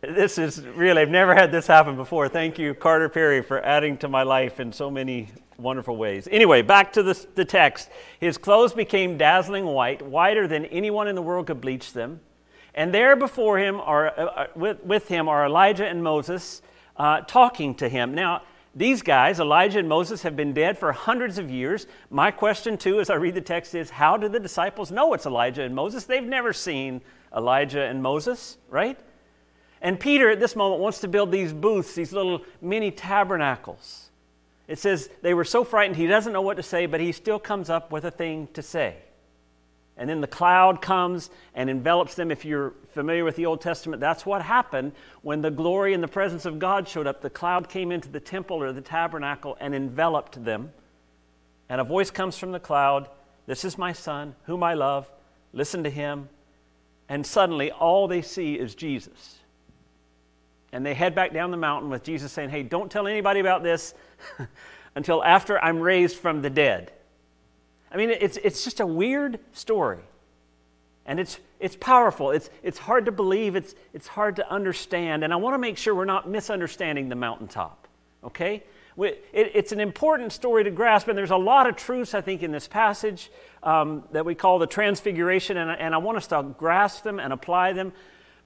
This 0.00 0.38
is 0.38 0.64
really, 0.64 1.02
I've 1.02 1.10
never 1.10 1.34
had 1.34 1.50
this 1.50 1.66
happen 1.66 1.96
before. 1.96 2.28
Thank 2.28 2.58
you, 2.58 2.74
Carter 2.74 3.08
Perry, 3.08 3.42
for 3.42 3.64
adding 3.64 3.96
to 3.98 4.08
my 4.08 4.22
life 4.22 4.60
in 4.60 4.72
so 4.72 4.90
many 4.90 5.28
wonderful 5.56 5.96
ways. 5.96 6.28
Anyway, 6.30 6.62
back 6.62 6.92
to 6.92 7.02
the, 7.02 7.26
the 7.34 7.44
text. 7.44 7.90
His 8.20 8.38
clothes 8.38 8.72
became 8.72 9.18
dazzling 9.18 9.64
white, 9.64 10.02
whiter 10.02 10.46
than 10.46 10.66
anyone 10.66 11.08
in 11.08 11.16
the 11.16 11.22
world 11.22 11.48
could 11.48 11.60
bleach 11.60 11.92
them. 11.92 12.20
And 12.74 12.94
there 12.94 13.16
before 13.16 13.58
him 13.58 13.80
are, 13.80 14.08
uh, 14.08 14.24
uh 14.24 14.46
with, 14.54 14.84
with 14.84 15.08
him 15.08 15.28
are 15.28 15.44
Elijah 15.44 15.86
and 15.86 16.02
Moses 16.02 16.62
uh, 16.96 17.22
talking 17.22 17.74
to 17.76 17.88
him. 17.88 18.14
Now, 18.14 18.42
these 18.76 19.02
guys, 19.02 19.40
Elijah 19.40 19.80
and 19.80 19.88
Moses, 19.88 20.22
have 20.22 20.36
been 20.36 20.52
dead 20.52 20.78
for 20.78 20.92
hundreds 20.92 21.38
of 21.38 21.50
years. 21.50 21.88
My 22.10 22.30
question, 22.30 22.78
too, 22.78 23.00
as 23.00 23.10
I 23.10 23.14
read 23.14 23.34
the 23.34 23.40
text, 23.40 23.74
is 23.74 23.90
how 23.90 24.16
do 24.16 24.28
the 24.28 24.38
disciples 24.38 24.92
know 24.92 25.12
it's 25.14 25.26
Elijah 25.26 25.62
and 25.62 25.74
Moses? 25.74 26.04
They've 26.04 26.22
never 26.22 26.52
seen 26.52 27.00
Elijah 27.36 27.82
and 27.82 28.00
Moses, 28.00 28.58
right? 28.70 28.96
And 29.80 29.98
Peter, 29.98 30.30
at 30.30 30.40
this 30.40 30.56
moment, 30.56 30.80
wants 30.80 31.00
to 31.00 31.08
build 31.08 31.30
these 31.30 31.52
booths, 31.52 31.94
these 31.94 32.12
little 32.12 32.42
mini 32.60 32.90
tabernacles. 32.90 34.10
It 34.66 34.78
says 34.78 35.08
they 35.22 35.34
were 35.34 35.44
so 35.44 35.64
frightened 35.64 35.96
he 35.96 36.06
doesn't 36.06 36.32
know 36.32 36.42
what 36.42 36.56
to 36.58 36.62
say, 36.62 36.86
but 36.86 37.00
he 37.00 37.12
still 37.12 37.38
comes 37.38 37.70
up 37.70 37.90
with 37.90 38.04
a 38.04 38.10
thing 38.10 38.48
to 38.54 38.62
say. 38.62 38.96
And 39.96 40.08
then 40.08 40.20
the 40.20 40.28
cloud 40.28 40.80
comes 40.80 41.28
and 41.54 41.68
envelops 41.68 42.14
them. 42.14 42.30
If 42.30 42.44
you're 42.44 42.72
familiar 42.92 43.24
with 43.24 43.34
the 43.34 43.46
Old 43.46 43.60
Testament, 43.60 43.98
that's 43.98 44.24
what 44.24 44.42
happened 44.42 44.92
when 45.22 45.42
the 45.42 45.50
glory 45.50 45.92
and 45.92 46.02
the 46.02 46.08
presence 46.08 46.44
of 46.44 46.60
God 46.60 46.86
showed 46.86 47.08
up. 47.08 47.20
The 47.20 47.30
cloud 47.30 47.68
came 47.68 47.90
into 47.90 48.08
the 48.08 48.20
temple 48.20 48.62
or 48.62 48.72
the 48.72 48.80
tabernacle 48.80 49.56
and 49.60 49.74
enveloped 49.74 50.44
them. 50.44 50.72
And 51.68 51.80
a 51.80 51.84
voice 51.84 52.12
comes 52.12 52.38
from 52.38 52.52
the 52.52 52.60
cloud 52.60 53.08
This 53.46 53.64
is 53.64 53.76
my 53.76 53.92
son, 53.92 54.36
whom 54.44 54.62
I 54.62 54.74
love. 54.74 55.10
Listen 55.52 55.82
to 55.82 55.90
him. 55.90 56.28
And 57.08 57.26
suddenly, 57.26 57.72
all 57.72 58.06
they 58.06 58.22
see 58.22 58.54
is 58.54 58.74
Jesus. 58.74 59.38
And 60.72 60.84
they 60.84 60.94
head 60.94 61.14
back 61.14 61.32
down 61.32 61.50
the 61.50 61.56
mountain 61.56 61.90
with 61.90 62.04
Jesus 62.04 62.32
saying, 62.32 62.50
Hey, 62.50 62.62
don't 62.62 62.90
tell 62.90 63.06
anybody 63.06 63.40
about 63.40 63.62
this 63.62 63.94
until 64.94 65.24
after 65.24 65.62
I'm 65.62 65.80
raised 65.80 66.16
from 66.16 66.42
the 66.42 66.50
dead. 66.50 66.92
I 67.90 67.96
mean, 67.96 68.10
it's, 68.10 68.36
it's 68.38 68.64
just 68.64 68.80
a 68.80 68.86
weird 68.86 69.40
story. 69.52 70.00
And 71.06 71.18
it's, 71.18 71.38
it's 71.58 71.74
powerful. 71.74 72.32
It's, 72.32 72.50
it's 72.62 72.78
hard 72.78 73.06
to 73.06 73.12
believe. 73.12 73.56
It's, 73.56 73.74
it's 73.94 74.06
hard 74.06 74.36
to 74.36 74.50
understand. 74.50 75.24
And 75.24 75.32
I 75.32 75.36
want 75.36 75.54
to 75.54 75.58
make 75.58 75.78
sure 75.78 75.94
we're 75.94 76.04
not 76.04 76.28
misunderstanding 76.28 77.08
the 77.08 77.14
mountaintop. 77.14 77.88
Okay? 78.22 78.62
It, 79.06 79.24
it's 79.32 79.72
an 79.72 79.80
important 79.80 80.32
story 80.32 80.64
to 80.64 80.70
grasp, 80.70 81.08
and 81.08 81.16
there's 81.16 81.30
a 81.30 81.36
lot 81.36 81.68
of 81.68 81.76
truths, 81.76 82.14
I 82.14 82.20
think, 82.20 82.42
in 82.42 82.50
this 82.50 82.66
passage 82.66 83.30
um, 83.62 84.02
that 84.12 84.24
we 84.24 84.34
call 84.34 84.58
the 84.58 84.66
transfiguration, 84.66 85.56
and, 85.56 85.70
and 85.70 85.94
I 85.94 85.98
want 85.98 86.18
us 86.18 86.26
to 86.28 86.42
grasp 86.58 87.04
them 87.04 87.20
and 87.20 87.32
apply 87.32 87.72
them. 87.72 87.92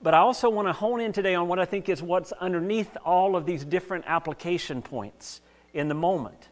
But 0.02 0.14
I 0.14 0.18
also 0.18 0.50
want 0.50 0.68
to 0.68 0.72
hone 0.72 1.00
in 1.00 1.12
today 1.12 1.34
on 1.34 1.48
what 1.48 1.58
I 1.58 1.64
think 1.64 1.88
is 1.88 2.02
what's 2.02 2.32
underneath 2.32 2.96
all 3.04 3.36
of 3.36 3.46
these 3.46 3.64
different 3.64 4.04
application 4.06 4.82
points 4.82 5.40
in 5.72 5.88
the 5.88 5.94
moment, 5.94 6.48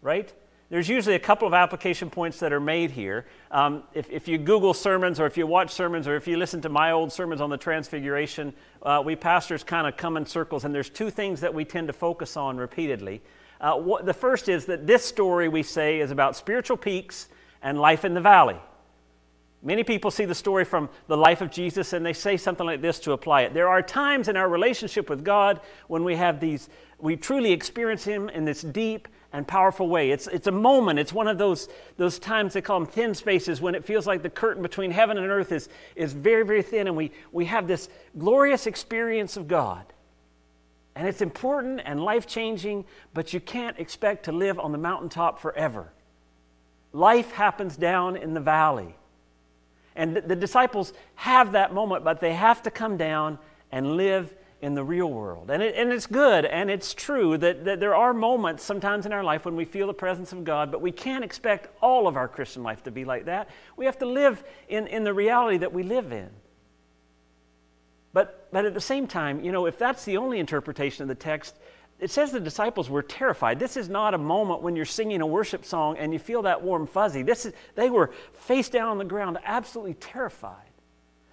right? 0.00 0.32
there's 0.68 0.88
usually 0.88 1.14
a 1.14 1.20
couple 1.20 1.46
of 1.46 1.54
application 1.54 2.10
points 2.10 2.40
that 2.40 2.52
are 2.52 2.60
made 2.60 2.90
here. 2.90 3.26
Um, 3.50 3.84
if, 3.94 4.10
if, 4.10 4.26
you 4.26 4.36
Google 4.36 4.74
sermons 4.74 5.20
or 5.20 5.26
if 5.26 5.36
you 5.36 5.46
watch 5.46 5.70
sermons 5.70 6.08
or 6.08 6.16
if 6.16 6.26
you 6.26 6.36
listen 6.36 6.60
to 6.62 6.68
my 6.68 6.90
old 6.90 7.12
sermons 7.12 7.40
on 7.40 7.50
the 7.50 7.56
Transfiguration, 7.56 8.52
uh, 8.82 9.00
we 9.04 9.14
pastors 9.14 9.62
kind 9.62 9.86
of 9.86 9.96
come 9.96 10.16
in 10.16 10.26
circles, 10.26 10.64
and 10.64 10.74
there's 10.74 10.90
two 10.90 11.10
things 11.10 11.40
that 11.40 11.54
we 11.54 11.64
tend 11.64 11.86
to 11.86 11.92
focus 11.92 12.36
on 12.36 12.56
repeatedly. 12.56 13.22
Uh, 13.60 13.74
what, 13.74 14.04
the 14.04 14.14
first 14.14 14.48
is 14.48 14.66
that 14.66 14.86
this 14.86 15.04
story, 15.04 15.48
we 15.48 15.62
say, 15.62 16.00
is 16.00 16.10
about 16.10 16.36
spiritual 16.36 16.76
peaks 16.76 17.28
and 17.62 17.80
life 17.80 18.04
in 18.04 18.14
the 18.14 18.20
valley. 18.20 18.58
Many 19.62 19.84
people 19.84 20.10
see 20.10 20.24
the 20.24 20.34
story 20.34 20.64
from 20.64 20.88
the 21.08 21.16
life 21.16 21.40
of 21.40 21.50
Jesus 21.50 21.92
and 21.92 22.04
they 22.04 22.12
say 22.12 22.36
something 22.36 22.66
like 22.66 22.82
this 22.82 23.00
to 23.00 23.12
apply 23.12 23.42
it. 23.42 23.54
There 23.54 23.68
are 23.68 23.82
times 23.82 24.28
in 24.28 24.36
our 24.36 24.48
relationship 24.48 25.10
with 25.10 25.24
God 25.24 25.60
when 25.88 26.04
we 26.04 26.16
have 26.16 26.40
these, 26.40 26.68
we 26.98 27.16
truly 27.16 27.52
experience 27.52 28.04
Him 28.04 28.28
in 28.28 28.44
this 28.44 28.62
deep 28.62 29.08
and 29.32 29.46
powerful 29.46 29.88
way. 29.88 30.10
It's, 30.10 30.26
it's 30.28 30.46
a 30.46 30.52
moment, 30.52 30.98
it's 30.98 31.12
one 31.12 31.26
of 31.26 31.36
those, 31.36 31.68
those 31.96 32.18
times 32.18 32.52
they 32.52 32.60
call 32.60 32.80
them 32.80 32.88
thin 32.88 33.14
spaces 33.14 33.60
when 33.60 33.74
it 33.74 33.84
feels 33.84 34.06
like 34.06 34.22
the 34.22 34.30
curtain 34.30 34.62
between 34.62 34.90
heaven 34.90 35.18
and 35.18 35.26
earth 35.26 35.52
is, 35.52 35.68
is 35.94 36.12
very, 36.12 36.44
very 36.44 36.62
thin, 36.62 36.86
and 36.86 36.96
we, 36.96 37.10
we 37.32 37.46
have 37.46 37.66
this 37.66 37.88
glorious 38.16 38.66
experience 38.66 39.36
of 39.36 39.48
God. 39.48 39.84
And 40.94 41.06
it's 41.06 41.20
important 41.20 41.82
and 41.84 42.00
life 42.00 42.26
changing, 42.26 42.86
but 43.12 43.34
you 43.34 43.40
can't 43.40 43.78
expect 43.78 44.24
to 44.24 44.32
live 44.32 44.58
on 44.58 44.72
the 44.72 44.78
mountaintop 44.78 45.38
forever. 45.38 45.92
Life 46.92 47.32
happens 47.32 47.76
down 47.76 48.16
in 48.16 48.32
the 48.32 48.40
valley. 48.40 48.96
And 49.96 50.16
the, 50.16 50.20
the 50.20 50.36
disciples 50.36 50.92
have 51.16 51.52
that 51.52 51.74
moment, 51.74 52.04
but 52.04 52.20
they 52.20 52.34
have 52.34 52.62
to 52.62 52.70
come 52.70 52.96
down 52.96 53.38
and 53.72 53.96
live 53.96 54.32
in 54.62 54.74
the 54.74 54.84
real 54.84 55.10
world. 55.10 55.50
And, 55.50 55.62
it, 55.62 55.74
and 55.76 55.92
it's 55.92 56.06
good 56.06 56.44
and 56.44 56.70
it's 56.70 56.94
true 56.94 57.36
that, 57.38 57.64
that 57.66 57.78
there 57.78 57.94
are 57.94 58.14
moments 58.14 58.64
sometimes 58.64 59.04
in 59.04 59.12
our 59.12 59.22
life 59.22 59.44
when 59.44 59.54
we 59.54 59.64
feel 59.64 59.86
the 59.86 59.94
presence 59.94 60.32
of 60.32 60.44
God, 60.44 60.72
but 60.72 60.80
we 60.80 60.92
can't 60.92 61.24
expect 61.24 61.68
all 61.82 62.08
of 62.08 62.16
our 62.16 62.28
Christian 62.28 62.62
life 62.62 62.82
to 62.84 62.90
be 62.90 63.04
like 63.04 63.26
that. 63.26 63.50
We 63.76 63.84
have 63.84 63.98
to 63.98 64.06
live 64.06 64.42
in, 64.68 64.86
in 64.86 65.04
the 65.04 65.12
reality 65.12 65.58
that 65.58 65.72
we 65.72 65.82
live 65.82 66.12
in. 66.12 66.30
But, 68.12 68.48
but 68.50 68.64
at 68.64 68.72
the 68.72 68.80
same 68.80 69.06
time, 69.06 69.44
you 69.44 69.52
know, 69.52 69.66
if 69.66 69.78
that's 69.78 70.06
the 70.06 70.16
only 70.16 70.38
interpretation 70.38 71.02
of 71.02 71.08
the 71.08 71.14
text, 71.14 71.54
it 71.98 72.10
says 72.10 72.30
the 72.30 72.40
disciples 72.40 72.90
were 72.90 73.02
terrified. 73.02 73.58
This 73.58 73.76
is 73.76 73.88
not 73.88 74.12
a 74.12 74.18
moment 74.18 74.62
when 74.62 74.76
you're 74.76 74.84
singing 74.84 75.22
a 75.22 75.26
worship 75.26 75.64
song 75.64 75.96
and 75.96 76.12
you 76.12 76.18
feel 76.18 76.42
that 76.42 76.62
warm 76.62 76.86
fuzzy. 76.86 77.22
This 77.22 77.46
is, 77.46 77.54
they 77.74 77.88
were 77.88 78.12
face 78.34 78.68
down 78.68 78.88
on 78.88 78.98
the 78.98 79.04
ground, 79.04 79.38
absolutely 79.44 79.94
terrified. 79.94 80.66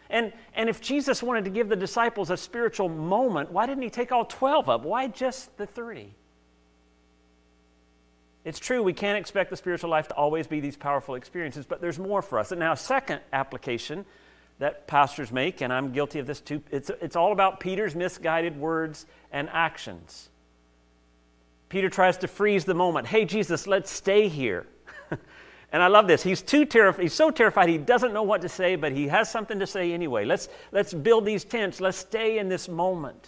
And, 0.10 0.32
and 0.54 0.70
if 0.70 0.80
Jesus 0.80 1.22
wanted 1.22 1.44
to 1.46 1.50
give 1.50 1.70
the 1.70 1.76
disciples 1.76 2.30
a 2.30 2.38
spiritual 2.38 2.88
moment, 2.88 3.52
why 3.52 3.66
didn't 3.66 3.84
he 3.84 3.90
take 3.90 4.12
all 4.12 4.26
12 4.26 4.70
up? 4.70 4.84
Why 4.84 5.08
just 5.08 5.58
the 5.58 5.66
three? 5.66 6.14
It's 8.46 8.60
true, 8.60 8.84
we 8.84 8.94
can't 8.94 9.18
expect 9.18 9.50
the 9.50 9.58
spiritual 9.58 9.90
life 9.90 10.08
to 10.10 10.16
always 10.16 10.48
be 10.48 10.60
these 10.60 10.76
powerful 10.76 11.16
experiences, 11.16 11.66
but 11.66 11.82
there's 11.82 11.98
more 11.98 12.22
for 12.22 12.40
us. 12.40 12.52
And 12.52 12.60
now, 12.60 12.74
second 12.74 13.22
application 13.32 14.06
that 14.60 14.86
pastors 14.86 15.32
make, 15.32 15.62
and 15.62 15.74
I'm 15.74 15.92
guilty 15.92 16.20
of 16.20 16.28
this 16.28 16.42
too, 16.42 16.62
it's, 16.70 16.92
it's 17.02 17.16
all 17.16 17.32
about 17.32 17.60
Peter's 17.60 17.96
misguided 17.96 18.58
words 18.58 19.06
and 19.32 19.50
actions. 19.50 20.30
Peter 21.74 21.90
tries 21.90 22.20
to 22.20 22.28
freeze 22.28 22.66
the 22.66 22.76
moment. 22.76 23.08
Hey, 23.08 23.26
Jesus, 23.26 23.66
let's 23.66 23.90
stay 23.90 24.28
here. 24.28 24.68
And 25.72 25.82
I 25.82 25.88
love 25.88 26.06
this. 26.06 26.22
He's 26.22 26.44
too 26.44 26.66
terrified. 26.66 27.02
He's 27.02 27.16
so 27.16 27.32
terrified 27.32 27.68
he 27.68 27.80
doesn't 27.80 28.14
know 28.14 28.22
what 28.22 28.44
to 28.44 28.50
say, 28.50 28.76
but 28.76 28.92
he 28.92 29.08
has 29.08 29.32
something 29.32 29.58
to 29.58 29.66
say 29.66 29.92
anyway. 29.92 30.24
Let's, 30.24 30.48
let's 30.72 30.94
build 30.94 31.26
these 31.26 31.44
tents. 31.44 31.82
Let's 31.82 31.98
stay 31.98 32.38
in 32.38 32.48
this 32.48 32.70
moment. 32.70 33.28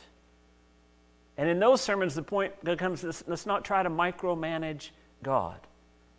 And 1.37 1.49
in 1.49 1.57
those 1.57 1.81
sermons, 1.81 2.13
the 2.13 2.21
point 2.21 2.63
becomes 2.63 3.01
this, 3.01 3.23
let's 3.25 3.47
not 3.47 3.65
try 3.65 3.81
to 3.81 3.89
micromanage 3.89 4.91
God. 5.23 5.57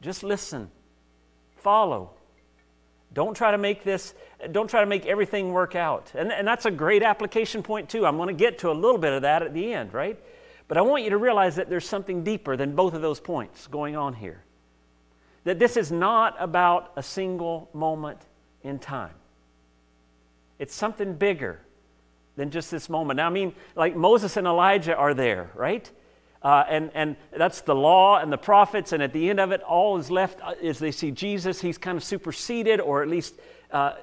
Just 0.00 0.24
listen, 0.24 0.68
follow, 1.58 2.10
Don't 3.12 3.36
try 3.36 3.52
to 3.52 3.58
make 3.58 3.84
this, 3.84 4.14
don't 4.50 4.68
try 4.68 4.80
to 4.80 4.86
make 4.86 5.06
everything 5.06 5.52
work 5.52 5.76
out. 5.76 6.10
And, 6.12 6.32
and 6.32 6.44
that's 6.44 6.66
a 6.66 6.72
great 6.72 7.04
application 7.04 7.62
point, 7.62 7.88
too. 7.88 8.04
I'm 8.04 8.16
going 8.16 8.26
to 8.26 8.34
get 8.34 8.58
to 8.58 8.72
a 8.72 8.74
little 8.74 8.98
bit 8.98 9.12
of 9.12 9.22
that 9.22 9.44
at 9.44 9.54
the 9.54 9.72
end, 9.72 9.94
right? 9.94 10.18
But 10.68 10.78
I 10.78 10.80
want 10.82 11.04
you 11.04 11.10
to 11.10 11.16
realize 11.16 11.56
that 11.56 11.70
there's 11.70 11.88
something 11.88 12.24
deeper 12.24 12.56
than 12.56 12.74
both 12.74 12.94
of 12.94 13.02
those 13.02 13.20
points 13.20 13.66
going 13.66 13.96
on 13.96 14.14
here. 14.14 14.42
That 15.44 15.58
this 15.58 15.76
is 15.76 15.92
not 15.92 16.34
about 16.40 16.92
a 16.96 17.02
single 17.02 17.70
moment 17.72 18.18
in 18.62 18.78
time, 18.78 19.14
it's 20.58 20.74
something 20.74 21.14
bigger 21.14 21.60
than 22.36 22.50
just 22.50 22.70
this 22.70 22.88
moment. 22.88 23.16
Now, 23.16 23.28
I 23.28 23.30
mean, 23.30 23.54
like 23.76 23.96
Moses 23.96 24.36
and 24.36 24.46
Elijah 24.46 24.94
are 24.94 25.14
there, 25.14 25.50
right? 25.54 25.90
Uh, 26.42 26.64
and, 26.68 26.90
and 26.94 27.16
that's 27.36 27.62
the 27.62 27.74
law 27.74 28.18
and 28.18 28.32
the 28.32 28.38
prophets, 28.38 28.92
and 28.92 29.02
at 29.02 29.12
the 29.12 29.30
end 29.30 29.40
of 29.40 29.52
it, 29.52 29.62
all 29.62 29.96
is 29.96 30.10
left 30.10 30.40
is 30.60 30.78
they 30.78 30.90
see 30.90 31.10
Jesus. 31.10 31.60
He's 31.60 31.78
kind 31.78 31.96
of 31.96 32.04
superseded, 32.04 32.80
or 32.80 33.02
at 33.02 33.08
least 33.08 33.34
uh, 33.76 33.94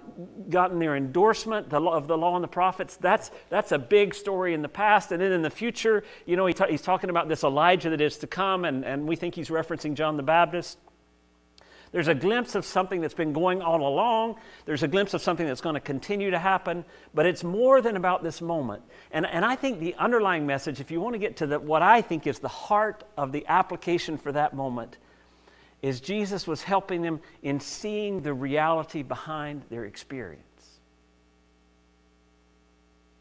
gotten 0.50 0.78
their 0.78 0.96
endorsement 0.96 1.74
of 1.74 2.08
the 2.08 2.16
law 2.16 2.36
and 2.36 2.44
the 2.44 2.48
prophets. 2.48 2.96
That's, 2.98 3.32
that's 3.50 3.72
a 3.72 3.80
big 3.80 4.14
story 4.14 4.54
in 4.54 4.62
the 4.62 4.70
past. 4.70 5.12
And 5.12 5.20
then 5.20 5.32
in 5.32 5.42
the 5.42 5.50
future, 5.50 6.04
you 6.28 6.36
know, 6.36 6.46
he 6.46 6.54
ta- 6.54 6.68
he's 6.68 6.84
talking 6.84 7.10
about 7.10 7.28
this 7.28 7.44
Elijah 7.44 7.90
that 7.90 8.00
is 8.00 8.18
to 8.18 8.28
come, 8.28 8.66
and, 8.66 8.86
and 8.86 9.08
we 9.08 9.16
think 9.16 9.34
he's 9.34 9.50
referencing 9.50 9.96
John 9.96 10.16
the 10.16 10.22
Baptist. 10.24 10.78
There's 11.92 12.08
a 12.08 12.14
glimpse 12.14 12.54
of 12.54 12.66
something 12.66 13.02
that's 13.02 13.16
been 13.16 13.34
going 13.34 13.64
all 13.64 13.88
along. 13.88 14.36
There's 14.66 14.84
a 14.84 14.88
glimpse 14.88 15.16
of 15.16 15.22
something 15.22 15.46
that's 15.48 15.62
going 15.62 15.76
to 15.76 15.82
continue 15.82 16.30
to 16.30 16.40
happen, 16.40 16.86
but 17.16 17.26
it's 17.26 17.44
more 17.44 17.82
than 17.82 17.96
about 17.96 18.24
this 18.24 18.42
moment. 18.42 18.84
And, 19.12 19.26
and 19.26 19.44
I 19.44 19.56
think 19.56 19.80
the 19.80 19.96
underlying 19.96 20.46
message, 20.46 20.82
if 20.82 20.92
you 20.92 21.02
want 21.02 21.16
to 21.16 21.20
get 21.20 21.38
to 21.38 21.48
the, 21.48 21.60
what 21.60 21.82
I 21.82 22.02
think 22.02 22.28
is 22.28 22.38
the 22.38 22.48
heart 22.48 23.04
of 23.18 23.32
the 23.32 23.44
application 23.48 24.18
for 24.18 24.32
that 24.34 24.54
moment, 24.54 24.98
is 25.84 26.00
Jesus 26.00 26.48
was 26.48 26.64
helping 26.64 27.02
them 27.02 27.20
in 27.44 27.60
seeing 27.60 28.22
the 28.22 28.34
reality 28.34 29.04
behind 29.04 29.64
their 29.70 29.84
experience. 29.84 30.42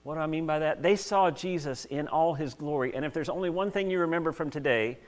What 0.05 0.15
do 0.15 0.21
I 0.21 0.27
mean 0.27 0.47
by 0.47 0.61
that? 0.61 0.81
They 0.81 0.95
saw 0.95 1.31
Jesus 1.33 1.85
in 1.85 2.07
all 2.07 2.35
his 2.35 2.55
glory. 2.55 2.95
And 2.95 3.05
if 3.05 3.13
there's 3.13 3.29
only 3.29 3.51
one 3.51 3.73
thing 3.73 3.91
you 3.91 3.99
remember 3.99 4.31
from 4.31 4.49
today, 4.49 4.99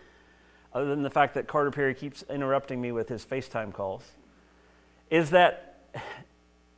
other 0.73 0.87
than 0.87 1.03
the 1.03 1.11
fact 1.11 1.35
that 1.35 1.47
Carter 1.47 1.71
Perry 1.71 1.95
keeps 1.95 2.25
interrupting 2.29 2.81
me 2.81 2.91
with 2.91 3.09
his 3.09 3.25
FaceTime 3.25 3.73
calls, 3.73 4.03
is 5.09 5.31
that 5.31 5.71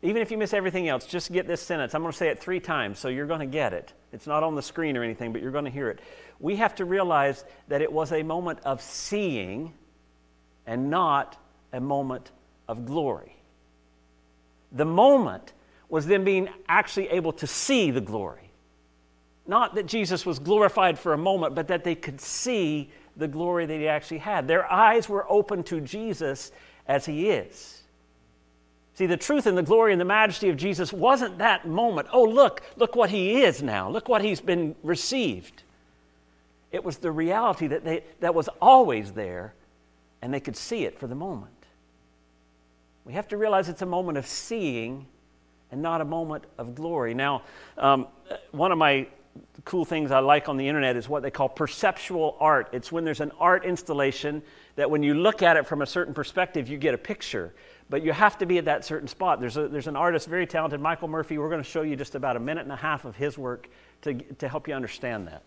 even 0.02 0.21
if 0.21 0.30
you 0.30 0.37
miss 0.37 0.52
everything 0.52 0.88
else, 0.88 1.06
just 1.06 1.33
get 1.33 1.47
this 1.47 1.62
sentence. 1.62 1.95
I'm 1.95 2.02
going 2.02 2.12
to 2.12 2.18
say 2.18 2.28
it 2.28 2.38
three 2.38 2.61
times, 2.61 2.99
so 2.99 3.09
you're 3.09 3.26
going 3.26 3.40
to 3.40 3.47
get 3.47 3.73
it. 3.73 3.95
It's 4.12 4.26
not 4.26 4.42
on 4.42 4.54
the 4.54 4.62
screen 4.62 4.99
or 4.99 5.02
anything, 5.02 5.33
but 5.33 5.40
you're 5.40 5.52
going 5.52 5.64
to 5.64 5.71
hear 5.71 5.88
it. 5.88 6.00
We 6.38 6.56
have 6.56 6.75
to 6.76 6.85
realize 6.85 7.45
that 7.68 7.80
it 7.80 7.90
was 7.90 8.12
a 8.12 8.23
moment 8.23 8.61
of 8.64 8.83
seeing 8.83 9.73
and 10.66 10.90
not 10.90 11.37
a 11.73 11.80
moment 11.80 12.30
of 12.68 12.87
glory. 12.87 13.37
The 14.73 14.85
moment 14.85 15.52
was 15.88 16.06
them 16.06 16.25
being 16.25 16.49
actually 16.68 17.08
able 17.08 17.32
to 17.35 17.46
see 17.46 17.90
the 17.90 18.00
glory. 18.00 18.50
Not 19.46 19.76
that 19.76 19.87
Jesus 19.87 20.26
was 20.26 20.38
glorified 20.38 20.99
for 20.99 21.12
a 21.12 21.18
moment, 21.18 21.54
but 21.54 21.68
that 21.68 21.85
they 21.85 21.94
could 21.94 22.20
see 22.20 22.90
the 23.16 23.28
glory 23.28 23.66
that 23.66 23.78
he 23.78 23.88
actually 23.88 24.18
had. 24.18 24.49
Their 24.49 24.70
eyes 24.70 25.08
were 25.08 25.25
open 25.30 25.62
to 25.64 25.80
Jesus 25.80 26.50
as 26.87 27.06
he 27.06 27.30
is. 27.30 27.82
See, 28.94 29.06
the 29.06 29.16
truth 29.16 29.46
and 29.46 29.56
the 29.56 29.62
glory 29.62 29.92
and 29.92 30.00
the 30.00 30.06
majesty 30.06 30.49
of 30.49 30.56
Jesus 30.56 30.92
wasn't 30.92 31.38
that 31.38 31.68
moment. 31.68 32.08
Oh, 32.12 32.25
look, 32.25 32.62
look 32.76 32.96
what 32.96 33.11
he 33.11 33.42
is 33.42 33.62
now. 33.62 33.90
Look 33.90 34.08
what 34.08 34.23
he's 34.23 34.40
been 34.40 34.75
received. 34.82 35.62
It 36.73 36.82
was 36.82 36.96
the 36.96 37.12
reality 37.12 37.66
that, 37.68 37.85
they, 37.85 38.04
that 38.20 38.35
was 38.35 38.49
always 38.61 39.12
there, 39.12 39.54
and 40.26 40.35
they 40.35 40.40
could 40.40 40.56
see 40.56 40.85
it 40.85 40.99
for 40.99 41.06
the 41.06 41.14
moment. 41.14 41.52
We 43.04 43.12
have 43.12 43.28
to 43.28 43.37
realize 43.37 43.68
it's 43.68 43.83
a 43.83 43.87
moment 43.87 44.18
of 44.18 44.26
seeing 44.26 45.06
and 45.71 45.80
not 45.80 46.00
a 46.00 46.04
moment 46.04 46.42
of 46.59 46.75
glory. 46.75 47.14
Now, 47.14 47.42
um, 47.78 48.09
one 48.50 48.73
of 48.73 48.76
my 48.76 49.06
cool 49.64 49.85
things 49.85 50.11
I 50.11 50.18
like 50.18 50.49
on 50.49 50.56
the 50.56 50.66
internet 50.66 50.97
is 50.97 51.09
what 51.09 51.23
they 51.23 51.30
call 51.30 51.49
perceptual 51.49 52.36
art. 52.41 52.71
It's 52.73 52.91
when 52.91 53.04
there's 53.04 53.21
an 53.21 53.30
art 53.39 53.65
installation 53.65 54.43
that 54.75 54.91
when 54.91 55.04
you 55.04 55.15
look 55.15 55.45
at 55.45 55.56
it 55.56 55.65
from 55.65 55.80
a 55.80 55.86
certain 55.86 56.12
perspective, 56.12 56.69
you 56.69 56.76
get 56.76 56.93
a 56.93 56.99
picture. 56.99 57.54
But 57.89 58.02
you 58.02 58.10
have 58.10 58.36
to 58.39 58.47
be 58.47 58.58
at 58.58 58.65
that 58.65 58.84
certain 58.84 59.06
spot. 59.06 59.39
There's, 59.39 59.56
a, 59.56 59.69
there's 59.69 59.86
an 59.86 59.95
artist, 59.95 60.26
very 60.26 60.49
talented, 60.49 60.80
Michael 60.80 61.06
Murphy. 61.06 61.39
We're 61.39 61.50
going 61.50 61.62
to 61.62 61.71
show 61.71 61.82
you 61.82 61.95
just 61.95 62.17
about 62.17 62.34
a 62.34 62.41
minute 62.41 62.65
and 62.65 62.73
a 62.73 62.76
half 62.76 63.04
of 63.04 63.15
his 63.15 63.39
work 63.39 63.69
to, 64.02 64.15
to 64.15 64.49
help 64.49 64.67
you 64.67 64.75
understand 64.75 65.28
that. 65.28 65.45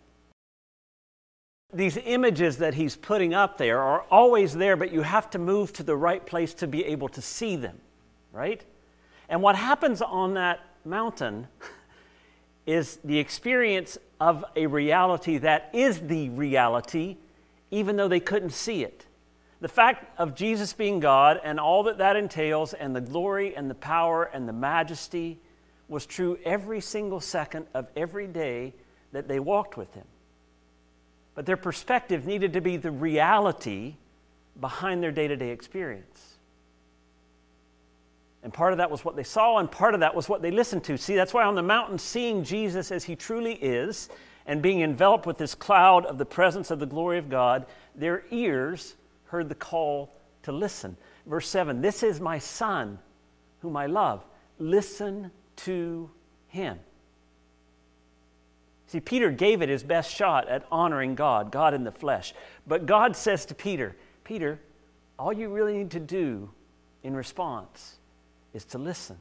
These 1.71 1.97
images 1.97 2.57
that 2.57 2.73
he's 2.73 2.95
putting 2.95 3.33
up 3.33 3.57
there 3.57 3.79
are 3.79 4.01
always 4.09 4.55
there, 4.55 4.75
but 4.75 4.91
you 4.91 5.03
have 5.03 5.29
to 5.31 5.39
move 5.39 5.71
to 5.73 5.83
the 5.83 5.95
right 5.95 6.25
place 6.25 6.53
to 6.55 6.67
be 6.67 6.83
able 6.85 7.09
to 7.09 7.21
see 7.21 7.55
them, 7.55 7.79
right? 8.31 8.63
And 9.27 9.43
what 9.43 9.55
happens 9.55 10.01
on 10.01 10.33
that 10.33 10.61
mountain 10.83 11.47
is 12.65 12.97
the 13.03 13.19
experience 13.19 13.99
of 14.19 14.43
a 14.55 14.65
reality 14.65 15.37
that 15.37 15.69
is 15.73 15.99
the 16.01 16.29
reality, 16.29 17.17
even 17.69 17.95
though 17.95 18.07
they 18.07 18.19
couldn't 18.19 18.51
see 18.51 18.83
it. 18.83 19.05
The 19.61 19.67
fact 19.67 20.17
of 20.17 20.35
Jesus 20.35 20.73
being 20.73 20.99
God 20.99 21.39
and 21.43 21.59
all 21.59 21.83
that 21.83 21.99
that 21.99 22.15
entails, 22.15 22.73
and 22.73 22.95
the 22.95 23.01
glory 23.01 23.55
and 23.55 23.69
the 23.69 23.75
power 23.75 24.23
and 24.23 24.47
the 24.47 24.53
majesty, 24.53 25.39
was 25.87 26.05
true 26.05 26.39
every 26.45 26.81
single 26.81 27.19
second 27.19 27.67
of 27.73 27.87
every 27.95 28.27
day 28.27 28.73
that 29.11 29.27
they 29.27 29.39
walked 29.39 29.75
with 29.75 29.93
Him. 29.93 30.05
But 31.39 31.45
their 31.45 31.55
perspective 31.55 32.25
needed 32.25 32.51
to 32.51 32.59
be 32.59 32.75
the 32.75 32.91
reality 32.91 33.95
behind 34.59 35.01
their 35.01 35.13
day 35.13 35.25
to 35.25 35.37
day 35.37 35.51
experience. 35.51 36.35
And 38.43 38.53
part 38.53 38.73
of 38.73 38.79
that 38.79 38.91
was 38.91 39.05
what 39.05 39.15
they 39.15 39.23
saw, 39.23 39.57
and 39.57 39.71
part 39.71 39.93
of 39.93 40.01
that 40.01 40.13
was 40.13 40.27
what 40.27 40.41
they 40.41 40.51
listened 40.51 40.83
to. 40.83 40.97
See, 40.97 41.15
that's 41.15 41.33
why 41.33 41.45
on 41.45 41.55
the 41.55 41.63
mountain, 41.63 41.97
seeing 41.97 42.43
Jesus 42.43 42.91
as 42.91 43.05
he 43.05 43.15
truly 43.15 43.53
is 43.53 44.09
and 44.45 44.61
being 44.61 44.81
enveloped 44.81 45.25
with 45.25 45.37
this 45.37 45.55
cloud 45.55 46.05
of 46.05 46.17
the 46.17 46.25
presence 46.25 46.71
of 46.71 46.79
the 46.79 46.85
glory 46.85 47.17
of 47.17 47.29
God, 47.29 47.65
their 47.95 48.25
ears 48.31 48.95
heard 49.27 49.47
the 49.47 49.55
call 49.55 50.13
to 50.43 50.51
listen. 50.51 50.97
Verse 51.25 51.47
7 51.47 51.79
This 51.79 52.03
is 52.03 52.19
my 52.19 52.37
son 52.37 52.99
whom 53.59 53.77
I 53.77 53.85
love. 53.85 54.25
Listen 54.57 55.31
to 55.55 56.09
him. 56.49 56.79
See, 58.89 58.99
Peter 58.99 59.29
gave 59.29 59.61
it 59.61 59.69
his 59.69 59.83
best 59.83 60.11
shot 60.11 60.49
at 60.49 60.65
honoring 60.71 61.13
God, 61.13 61.51
God 61.51 61.75
in 61.75 61.83
the 61.83 61.91
flesh. 61.91 62.33
But 62.65 62.87
God 62.87 63.15
says 63.15 63.45
to 63.45 63.53
Peter, 63.53 63.95
Peter, 64.23 64.59
all 65.19 65.31
you 65.31 65.47
really 65.49 65.77
need 65.77 65.91
to 65.91 65.99
do 65.99 66.49
in 67.03 67.15
response 67.15 67.97
is 68.51 68.65
to 68.65 68.79
listen. 68.79 69.15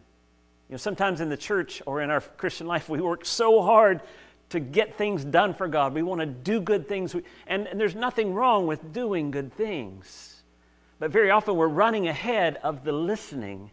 You 0.71 0.73
know, 0.73 0.79
sometimes 0.79 1.21
in 1.21 1.29
the 1.29 1.37
church 1.37 1.83
or 1.85 2.01
in 2.01 2.09
our 2.09 2.23
Christian 2.23 2.67
life, 2.67 2.89
we 2.89 3.03
work 3.03 3.27
so 3.27 3.61
hard 3.61 4.01
to 4.49 4.59
get 4.59 4.97
things 4.97 5.23
done 5.23 5.53
for 5.53 5.69
God. 5.69 5.93
We 5.93 6.03
want 6.03 6.23
to 6.23 6.27
do 6.27 6.63
good 6.63 6.89
things. 6.89 7.15
And, 7.47 7.67
and 7.67 7.79
there's 7.79 7.95
nothing 7.95 8.33
wrong 8.33 8.67
with 8.67 8.95
doing 8.95 9.31
good 9.31 9.53
things. 9.53 10.45
But 10.99 11.11
very 11.11 11.31
often 11.31 11.57
we're 11.57 11.69
running 11.69 12.09
ahead 12.09 12.57
of 12.63 12.85
the 12.85 12.93
listening 12.93 13.71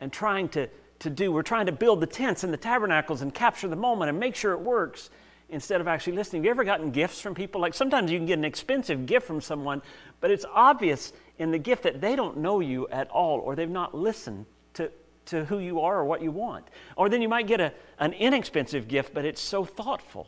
and 0.00 0.12
trying 0.12 0.48
to, 0.50 0.68
to 1.04 1.10
do. 1.10 1.32
We're 1.32 1.42
trying 1.42 1.66
to 1.66 1.72
build 1.72 2.00
the 2.00 2.06
tents 2.06 2.44
and 2.44 2.52
the 2.52 2.58
tabernacles 2.58 3.22
and 3.22 3.32
capture 3.32 3.68
the 3.68 3.76
moment 3.76 4.08
and 4.08 4.18
make 4.18 4.34
sure 4.34 4.52
it 4.52 4.60
works 4.60 5.10
instead 5.48 5.80
of 5.80 5.86
actually 5.86 6.14
listening. 6.14 6.42
Have 6.42 6.46
you 6.46 6.50
ever 6.50 6.64
gotten 6.64 6.90
gifts 6.90 7.20
from 7.20 7.34
people? 7.34 7.60
Like 7.60 7.74
sometimes 7.74 8.10
you 8.10 8.18
can 8.18 8.26
get 8.26 8.38
an 8.38 8.44
expensive 8.44 9.06
gift 9.06 9.26
from 9.26 9.40
someone, 9.40 9.82
but 10.20 10.30
it's 10.30 10.44
obvious 10.52 11.12
in 11.38 11.50
the 11.50 11.58
gift 11.58 11.84
that 11.84 12.00
they 12.00 12.16
don't 12.16 12.38
know 12.38 12.60
you 12.60 12.88
at 12.88 13.08
all 13.10 13.38
or 13.38 13.54
they've 13.54 13.68
not 13.68 13.94
listened 13.94 14.46
to, 14.74 14.90
to 15.26 15.44
who 15.44 15.58
you 15.58 15.80
are 15.80 16.00
or 16.00 16.04
what 16.04 16.22
you 16.22 16.30
want. 16.30 16.66
Or 16.96 17.08
then 17.08 17.22
you 17.22 17.28
might 17.28 17.46
get 17.46 17.60
a, 17.60 17.72
an 17.98 18.12
inexpensive 18.12 18.88
gift, 18.88 19.14
but 19.14 19.24
it's 19.24 19.40
so 19.40 19.64
thoughtful. 19.64 20.26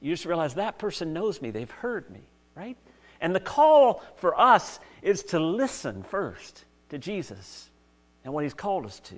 You 0.00 0.12
just 0.12 0.24
realize 0.24 0.54
that 0.54 0.78
person 0.78 1.12
knows 1.12 1.42
me, 1.42 1.50
they've 1.50 1.70
heard 1.70 2.10
me, 2.10 2.20
right? 2.54 2.76
And 3.20 3.34
the 3.34 3.40
call 3.40 4.02
for 4.16 4.38
us 4.38 4.80
is 5.02 5.22
to 5.24 5.40
listen 5.40 6.02
first 6.02 6.64
to 6.90 6.98
Jesus 6.98 7.70
and 8.24 8.32
what 8.32 8.44
he's 8.44 8.54
called 8.54 8.86
us 8.86 9.00
to. 9.00 9.16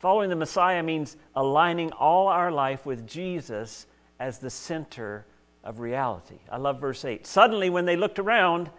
Following 0.00 0.30
the 0.30 0.36
Messiah 0.36 0.82
means 0.82 1.18
aligning 1.36 1.92
all 1.92 2.28
our 2.28 2.50
life 2.50 2.86
with 2.86 3.06
Jesus 3.06 3.86
as 4.18 4.38
the 4.38 4.48
center 4.48 5.26
of 5.62 5.78
reality. 5.78 6.38
I 6.50 6.56
love 6.56 6.80
verse 6.80 7.04
8. 7.04 7.26
Suddenly, 7.26 7.68
when 7.68 7.84
they 7.84 7.96
looked 7.96 8.18
around, 8.18 8.70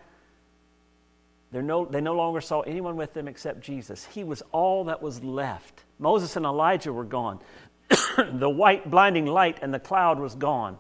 no, 1.51 1.85
they 1.85 2.01
no 2.01 2.15
longer 2.15 2.41
saw 2.41 2.61
anyone 2.61 2.95
with 2.95 3.13
them 3.13 3.27
except 3.27 3.61
Jesus. 3.61 4.05
He 4.05 4.23
was 4.23 4.41
all 4.51 4.85
that 4.85 5.03
was 5.03 5.23
left. 5.23 5.83
Moses 5.99 6.35
and 6.35 6.45
Elijah 6.45 6.91
were 6.91 7.05
gone. 7.05 7.39
the 8.33 8.49
white, 8.49 8.89
blinding 8.89 9.27
light 9.27 9.59
and 9.61 9.71
the 9.71 9.79
cloud 9.79 10.19
was 10.19 10.33
gone. 10.33 10.75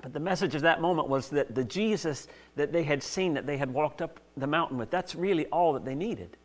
But 0.00 0.12
the 0.12 0.20
message 0.20 0.54
of 0.54 0.62
that 0.62 0.80
moment 0.80 1.08
was 1.08 1.28
that 1.30 1.56
the 1.56 1.64
Jesus 1.64 2.28
that 2.54 2.72
they 2.72 2.84
had 2.84 3.02
seen, 3.02 3.34
that 3.34 3.46
they 3.46 3.56
had 3.56 3.72
walked 3.72 4.00
up 4.00 4.20
the 4.36 4.46
mountain 4.46 4.78
with, 4.78 4.90
that's 4.90 5.16
really 5.16 5.46
all 5.46 5.72
that 5.72 5.84
they 5.84 5.96
needed. 5.96 6.36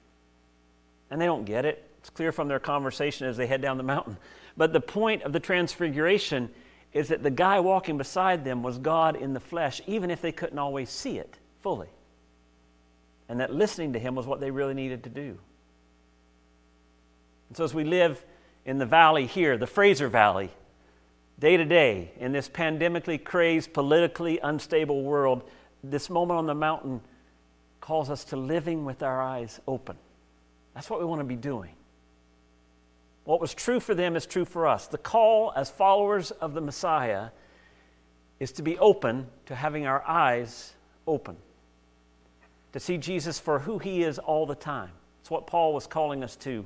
And 1.12 1.22
they 1.22 1.26
don't 1.26 1.46
get 1.46 1.64
it. 1.64 1.87
It's 2.08 2.16
clear 2.16 2.32
from 2.32 2.48
their 2.48 2.60
conversation 2.60 3.28
as 3.28 3.38
they 3.38 3.48
head 3.48 3.62
down 3.62 3.78
the 3.78 3.84
mountain. 3.84 4.18
But 4.56 4.74
the 4.74 4.82
point 4.82 5.24
of 5.24 5.34
the 5.34 5.40
transfiguration 5.40 6.50
is 6.94 7.10
that 7.10 7.22
the 7.22 7.30
guy 7.30 7.60
walking 7.60 7.98
beside 7.98 8.46
them 8.46 8.64
was 8.64 8.78
God 8.78 9.16
in 9.16 9.34
the 9.34 9.40
flesh, 9.40 9.82
even 9.86 10.10
if 10.10 10.22
they 10.22 10.32
couldn't 10.32 10.58
always 10.58 10.90
see 10.90 11.20
it 11.20 11.38
fully 11.60 11.90
and 13.30 13.40
that 13.40 13.54
listening 13.54 13.94
to 13.94 14.00
him 14.00 14.16
was 14.16 14.26
what 14.26 14.40
they 14.40 14.52
really 14.52 14.74
needed 14.74 15.04
to 15.04 15.10
do. 15.10 15.38
And 17.50 17.58
so, 17.58 17.64
as 17.64 17.74
we 17.74 17.84
live 17.84 18.24
in 18.66 18.78
the 18.78 18.86
valley 18.86 19.26
here, 19.26 19.58
the 19.58 19.68
Fraser 19.68 20.08
Valley, 20.08 20.52
day 21.40 21.58
to 21.58 21.66
day, 21.66 22.12
in 22.20 22.32
this 22.32 22.50
pandemically 22.50 23.22
crazed, 23.24 23.74
politically 23.74 24.40
unstable 24.42 25.04
world, 25.04 25.44
this 25.84 26.10
moment 26.10 26.38
on 26.38 26.46
the 26.46 26.56
mountain 26.56 27.02
calls 27.80 28.10
us 28.10 28.24
to 28.26 28.36
living 28.36 28.86
with 28.86 29.04
our 29.04 29.22
eyes 29.22 29.60
open. 29.68 29.96
That's 30.74 30.90
what 30.90 31.00
we 31.00 31.06
want 31.06 31.20
to 31.20 31.26
be 31.26 31.36
doing. 31.36 31.72
What 33.28 33.42
was 33.42 33.54
true 33.54 33.82
for 33.82 33.94
them 33.94 34.16
is 34.16 34.26
true 34.26 34.46
for 34.46 34.66
us. 34.66 34.88
The 34.88 34.98
call 34.98 35.52
as 35.54 35.70
followers 35.70 36.32
of 36.32 36.54
the 36.54 36.62
Messiah 36.62 37.32
is 38.40 38.54
to 38.54 38.62
be 38.62 38.80
open 38.80 39.28
to 39.48 39.54
having 39.54 39.86
our 39.86 40.02
eyes 40.08 40.72
open, 41.06 41.36
to 42.72 42.80
see 42.80 42.98
Jesus 42.98 43.38
for 43.38 43.60
who 43.60 43.80
he 43.80 44.02
is 44.02 44.18
all 44.18 44.46
the 44.46 44.56
time. 44.56 44.92
It's 45.20 45.30
what 45.30 45.46
Paul 45.46 45.74
was 45.74 45.88
calling 45.88 46.24
us 46.24 46.38
to 46.38 46.66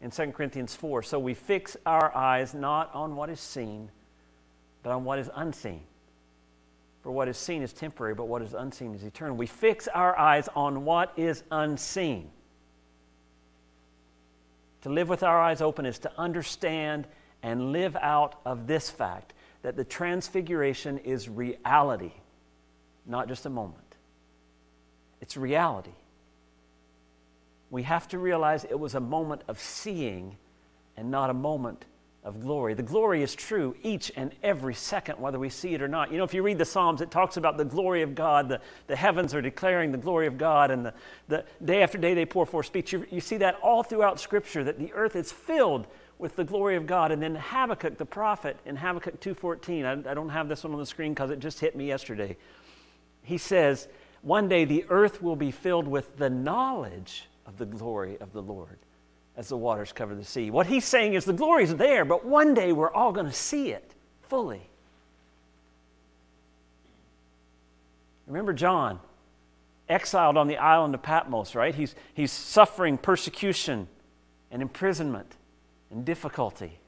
in 0.00 0.10
2 0.10 0.28
Corinthians 0.28 0.74
4. 0.74 1.02
So 1.02 1.18
we 1.18 1.34
fix 1.34 1.76
our 1.84 2.16
eyes 2.16 2.54
not 2.54 2.90
on 2.94 3.14
what 3.14 3.28
is 3.28 3.38
seen, 3.38 3.90
but 4.82 4.92
on 4.92 5.04
what 5.04 5.18
is 5.18 5.28
unseen. 5.34 5.82
For 7.02 7.12
what 7.12 7.28
is 7.28 7.36
seen 7.36 7.60
is 7.60 7.74
temporary, 7.74 8.14
but 8.14 8.26
what 8.26 8.40
is 8.40 8.54
unseen 8.54 8.94
is 8.94 9.04
eternal. 9.04 9.36
We 9.36 9.46
fix 9.46 9.86
our 9.86 10.18
eyes 10.18 10.48
on 10.56 10.86
what 10.86 11.12
is 11.18 11.42
unseen. 11.50 12.30
To 14.82 14.88
live 14.88 15.08
with 15.08 15.22
our 15.22 15.40
eyes 15.40 15.60
open 15.60 15.86
is 15.86 15.98
to 16.00 16.12
understand 16.18 17.06
and 17.42 17.72
live 17.72 17.96
out 17.96 18.40
of 18.44 18.66
this 18.66 18.90
fact 18.90 19.32
that 19.62 19.76
the 19.76 19.84
transfiguration 19.84 20.98
is 20.98 21.28
reality, 21.28 22.12
not 23.06 23.28
just 23.28 23.46
a 23.46 23.50
moment. 23.50 23.96
It's 25.20 25.36
reality. 25.36 25.92
We 27.70 27.82
have 27.84 28.08
to 28.08 28.18
realize 28.18 28.64
it 28.64 28.78
was 28.78 28.94
a 28.94 29.00
moment 29.00 29.42
of 29.48 29.60
seeing 29.60 30.36
and 30.96 31.10
not 31.10 31.30
a 31.30 31.34
moment 31.34 31.84
of 32.22 32.40
glory. 32.40 32.74
The 32.74 32.82
glory 32.82 33.22
is 33.22 33.34
true 33.34 33.74
each 33.82 34.12
and 34.14 34.34
every 34.42 34.74
second, 34.74 35.18
whether 35.18 35.38
we 35.38 35.48
see 35.48 35.74
it 35.74 35.80
or 35.80 35.88
not. 35.88 36.12
You 36.12 36.18
know, 36.18 36.24
if 36.24 36.34
you 36.34 36.42
read 36.42 36.58
the 36.58 36.66
Psalms, 36.66 37.00
it 37.00 37.10
talks 37.10 37.38
about 37.38 37.56
the 37.56 37.64
glory 37.64 38.02
of 38.02 38.14
God. 38.14 38.48
The, 38.48 38.60
the 38.88 38.96
heavens 38.96 39.34
are 39.34 39.40
declaring 39.40 39.90
the 39.90 39.98
glory 39.98 40.26
of 40.26 40.36
God, 40.36 40.70
and 40.70 40.84
the, 40.84 40.94
the 41.28 41.44
day 41.64 41.82
after 41.82 41.96
day 41.96 42.12
they 42.12 42.26
pour 42.26 42.44
forth 42.44 42.66
speech. 42.66 42.92
You, 42.92 43.06
you 43.10 43.20
see 43.20 43.38
that 43.38 43.58
all 43.62 43.82
throughout 43.82 44.20
Scripture, 44.20 44.62
that 44.64 44.78
the 44.78 44.92
earth 44.92 45.16
is 45.16 45.32
filled 45.32 45.86
with 46.18 46.36
the 46.36 46.44
glory 46.44 46.76
of 46.76 46.86
God. 46.86 47.10
And 47.10 47.22
then 47.22 47.34
Habakkuk, 47.34 47.96
the 47.96 48.04
prophet, 48.04 48.58
in 48.66 48.76
Habakkuk 48.76 49.20
2.14, 49.20 50.06
I, 50.06 50.10
I 50.10 50.14
don't 50.14 50.28
have 50.28 50.48
this 50.48 50.62
one 50.62 50.74
on 50.74 50.78
the 50.78 50.86
screen 50.86 51.12
because 51.12 51.30
it 51.30 51.38
just 51.38 51.60
hit 51.60 51.74
me 51.74 51.88
yesterday. 51.88 52.36
He 53.22 53.38
says, 53.38 53.88
one 54.20 54.46
day 54.46 54.66
the 54.66 54.84
earth 54.90 55.22
will 55.22 55.36
be 55.36 55.50
filled 55.50 55.88
with 55.88 56.18
the 56.18 56.28
knowledge 56.28 57.28
of 57.46 57.56
the 57.56 57.64
glory 57.64 58.18
of 58.20 58.34
the 58.34 58.42
Lord 58.42 58.78
as 59.36 59.48
the 59.48 59.56
waters 59.56 59.92
cover 59.92 60.14
the 60.14 60.24
sea. 60.24 60.50
What 60.50 60.66
he's 60.66 60.84
saying 60.84 61.14
is 61.14 61.24
the 61.24 61.32
glory 61.32 61.64
is 61.64 61.76
there, 61.76 62.04
but 62.04 62.24
one 62.24 62.54
day 62.54 62.72
we're 62.72 62.92
all 62.92 63.12
going 63.12 63.26
to 63.26 63.32
see 63.32 63.70
it 63.70 63.94
fully. 64.22 64.62
Remember 68.26 68.52
John, 68.52 69.00
exiled 69.88 70.36
on 70.36 70.46
the 70.46 70.56
island 70.56 70.94
of 70.94 71.02
Patmos, 71.02 71.54
right? 71.54 71.74
He's, 71.74 71.94
he's 72.14 72.30
suffering 72.30 72.96
persecution 72.96 73.88
and 74.50 74.62
imprisonment 74.62 75.34
and 75.90 76.04
difficulty. 76.04 76.78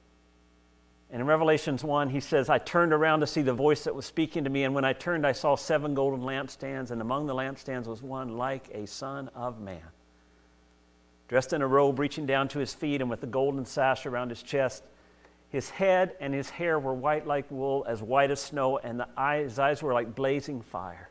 And 1.11 1.21
in 1.21 1.27
Revelations 1.27 1.85
1, 1.85 2.11
he 2.11 2.21
says, 2.21 2.49
I 2.49 2.59
turned 2.59 2.93
around 2.93 3.21
to 3.21 3.27
see 3.27 3.43
the 3.43 3.53
voice 3.53 3.85
that 3.85 3.95
was 3.95 4.07
speaking 4.07 4.45
to 4.45 4.51
me, 4.51 4.65
and 4.65 4.75
when 4.75 4.85
I 4.85 4.93
turned, 4.93 5.27
I 5.27 5.33
saw 5.33 5.57
seven 5.57 5.95
golden 5.95 6.21
lampstands, 6.21 6.91
and 6.91 7.01
among 7.01 7.27
the 7.27 7.35
lampstands 7.35 7.87
was 7.87 8.03
one 8.03 8.39
like 8.39 8.71
a 8.73 8.87
son 8.87 9.29
of 9.35 9.61
man 9.61 9.83
dressed 11.29 11.53
in 11.53 11.63
a 11.63 11.67
robe 11.67 11.99
reaching 11.99 12.27
down 12.27 12.49
to 12.49 12.59
his 12.59 12.75
feet 12.75 13.01
and 13.01 13.09
with 13.09 13.23
a 13.23 13.27
golden 13.27 13.65
sash 13.65 14.07
around 14.07 14.31
his 14.31 14.43
chest. 14.43 14.83
His 15.49 15.71
head 15.71 16.17
and 16.21 16.33
his 16.33 16.51
hair 16.51 16.79
were 16.79 16.95
white 16.95 17.27
like 17.27 17.51
wool, 17.51 17.85
as 17.87 18.03
white 18.03 18.31
as 18.31 18.41
snow, 18.41 18.79
and 18.79 19.05
his 19.43 19.59
eyes 19.59 19.83
were 19.83 19.93
like 19.93 20.15
blazing 20.15 20.63
fire. 20.63 21.11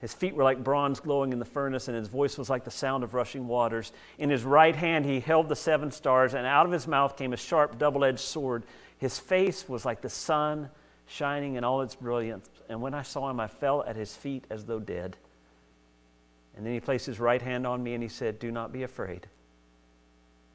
His 0.00 0.12
feet 0.12 0.34
were 0.34 0.44
like 0.44 0.62
bronze 0.62 1.00
glowing 1.00 1.32
in 1.32 1.38
the 1.38 1.44
furnace, 1.44 1.88
and 1.88 1.96
his 1.96 2.08
voice 2.08 2.38
was 2.38 2.48
like 2.48 2.64
the 2.64 2.70
sound 2.70 3.02
of 3.02 3.14
rushing 3.14 3.48
waters. 3.48 3.92
In 4.18 4.30
his 4.30 4.44
right 4.44 4.74
hand 4.74 5.04
he 5.04 5.20
held 5.20 5.48
the 5.48 5.56
seven 5.56 5.90
stars, 5.90 6.34
and 6.34 6.46
out 6.46 6.66
of 6.66 6.72
his 6.72 6.86
mouth 6.86 7.16
came 7.16 7.32
a 7.32 7.36
sharp, 7.36 7.78
double 7.78 8.04
edged 8.04 8.20
sword. 8.20 8.64
His 8.98 9.18
face 9.18 9.68
was 9.68 9.84
like 9.84 10.00
the 10.00 10.10
sun 10.10 10.70
shining 11.06 11.54
in 11.54 11.64
all 11.64 11.80
its 11.82 11.94
brilliance. 11.94 12.48
And 12.68 12.80
when 12.80 12.94
I 12.94 13.02
saw 13.02 13.30
him, 13.30 13.40
I 13.40 13.46
fell 13.46 13.82
at 13.84 13.96
his 13.96 14.14
feet 14.14 14.44
as 14.50 14.66
though 14.66 14.80
dead. 14.80 15.16
And 16.58 16.66
then 16.66 16.74
he 16.74 16.80
placed 16.80 17.06
his 17.06 17.20
right 17.20 17.40
hand 17.40 17.68
on 17.68 17.84
me 17.84 17.94
and 17.94 18.02
he 18.02 18.08
said, 18.08 18.40
Do 18.40 18.50
not 18.50 18.72
be 18.72 18.82
afraid. 18.82 19.28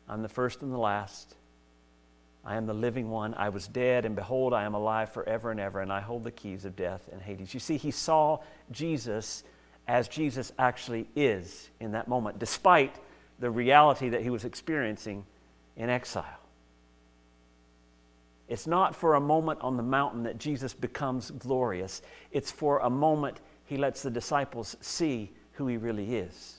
I'm 0.09 0.21
the 0.21 0.27
first 0.27 0.61
and 0.61 0.71
the 0.71 0.77
last. 0.77 1.35
I 2.43 2.57
am 2.57 2.65
the 2.65 2.73
living 2.73 3.09
one. 3.09 3.33
I 3.35 3.47
was 3.47 3.69
dead, 3.69 4.03
and 4.03 4.13
behold, 4.13 4.53
I 4.53 4.65
am 4.65 4.73
alive 4.73 5.13
forever 5.13 5.49
and 5.49 5.61
ever, 5.61 5.79
and 5.79 5.93
I 5.93 6.01
hold 6.01 6.25
the 6.25 6.31
keys 6.31 6.65
of 6.65 6.75
death 6.75 7.07
and 7.13 7.21
Hades. 7.21 7.53
You 7.53 7.61
see, 7.61 7.77
he 7.77 7.89
saw 7.89 8.39
Jesus 8.69 9.45
as 9.87 10.09
Jesus 10.09 10.51
actually 10.59 11.07
is 11.15 11.69
in 11.79 11.93
that 11.93 12.09
moment, 12.09 12.37
despite 12.37 12.97
the 13.39 13.49
reality 13.49 14.09
that 14.09 14.23
he 14.23 14.29
was 14.29 14.43
experiencing 14.43 15.25
in 15.77 15.89
exile. 15.89 16.25
It's 18.49 18.67
not 18.67 18.93
for 18.93 19.15
a 19.15 19.21
moment 19.21 19.61
on 19.61 19.77
the 19.77 19.83
mountain 19.83 20.23
that 20.23 20.37
Jesus 20.37 20.73
becomes 20.73 21.31
glorious, 21.31 22.01
it's 22.29 22.51
for 22.51 22.79
a 22.79 22.89
moment 22.89 23.39
he 23.65 23.77
lets 23.77 24.03
the 24.03 24.11
disciples 24.11 24.75
see 24.81 25.31
who 25.53 25.67
he 25.67 25.77
really 25.77 26.15
is. 26.15 26.55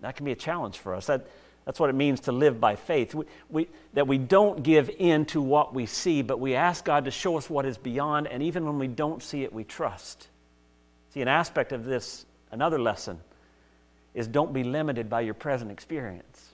That 0.00 0.16
can 0.16 0.24
be 0.24 0.32
a 0.32 0.36
challenge 0.36 0.78
for 0.78 0.94
us. 0.94 1.06
That, 1.06 1.26
that's 1.64 1.80
what 1.80 1.90
it 1.90 1.94
means 1.94 2.20
to 2.20 2.32
live 2.32 2.60
by 2.60 2.76
faith. 2.76 3.14
We, 3.14 3.24
we, 3.50 3.68
that 3.94 4.06
we 4.06 4.16
don't 4.16 4.62
give 4.62 4.90
in 4.98 5.26
to 5.26 5.42
what 5.42 5.74
we 5.74 5.86
see, 5.86 6.22
but 6.22 6.40
we 6.40 6.54
ask 6.54 6.84
God 6.84 7.04
to 7.04 7.10
show 7.10 7.36
us 7.36 7.50
what 7.50 7.66
is 7.66 7.76
beyond, 7.76 8.26
and 8.26 8.42
even 8.42 8.64
when 8.64 8.78
we 8.78 8.86
don't 8.86 9.22
see 9.22 9.42
it, 9.42 9.52
we 9.52 9.64
trust. 9.64 10.28
See, 11.12 11.20
an 11.20 11.28
aspect 11.28 11.72
of 11.72 11.84
this, 11.84 12.24
another 12.52 12.78
lesson, 12.78 13.20
is 14.14 14.26
don't 14.26 14.52
be 14.52 14.64
limited 14.64 15.10
by 15.10 15.20
your 15.20 15.34
present 15.34 15.70
experience. 15.70 16.48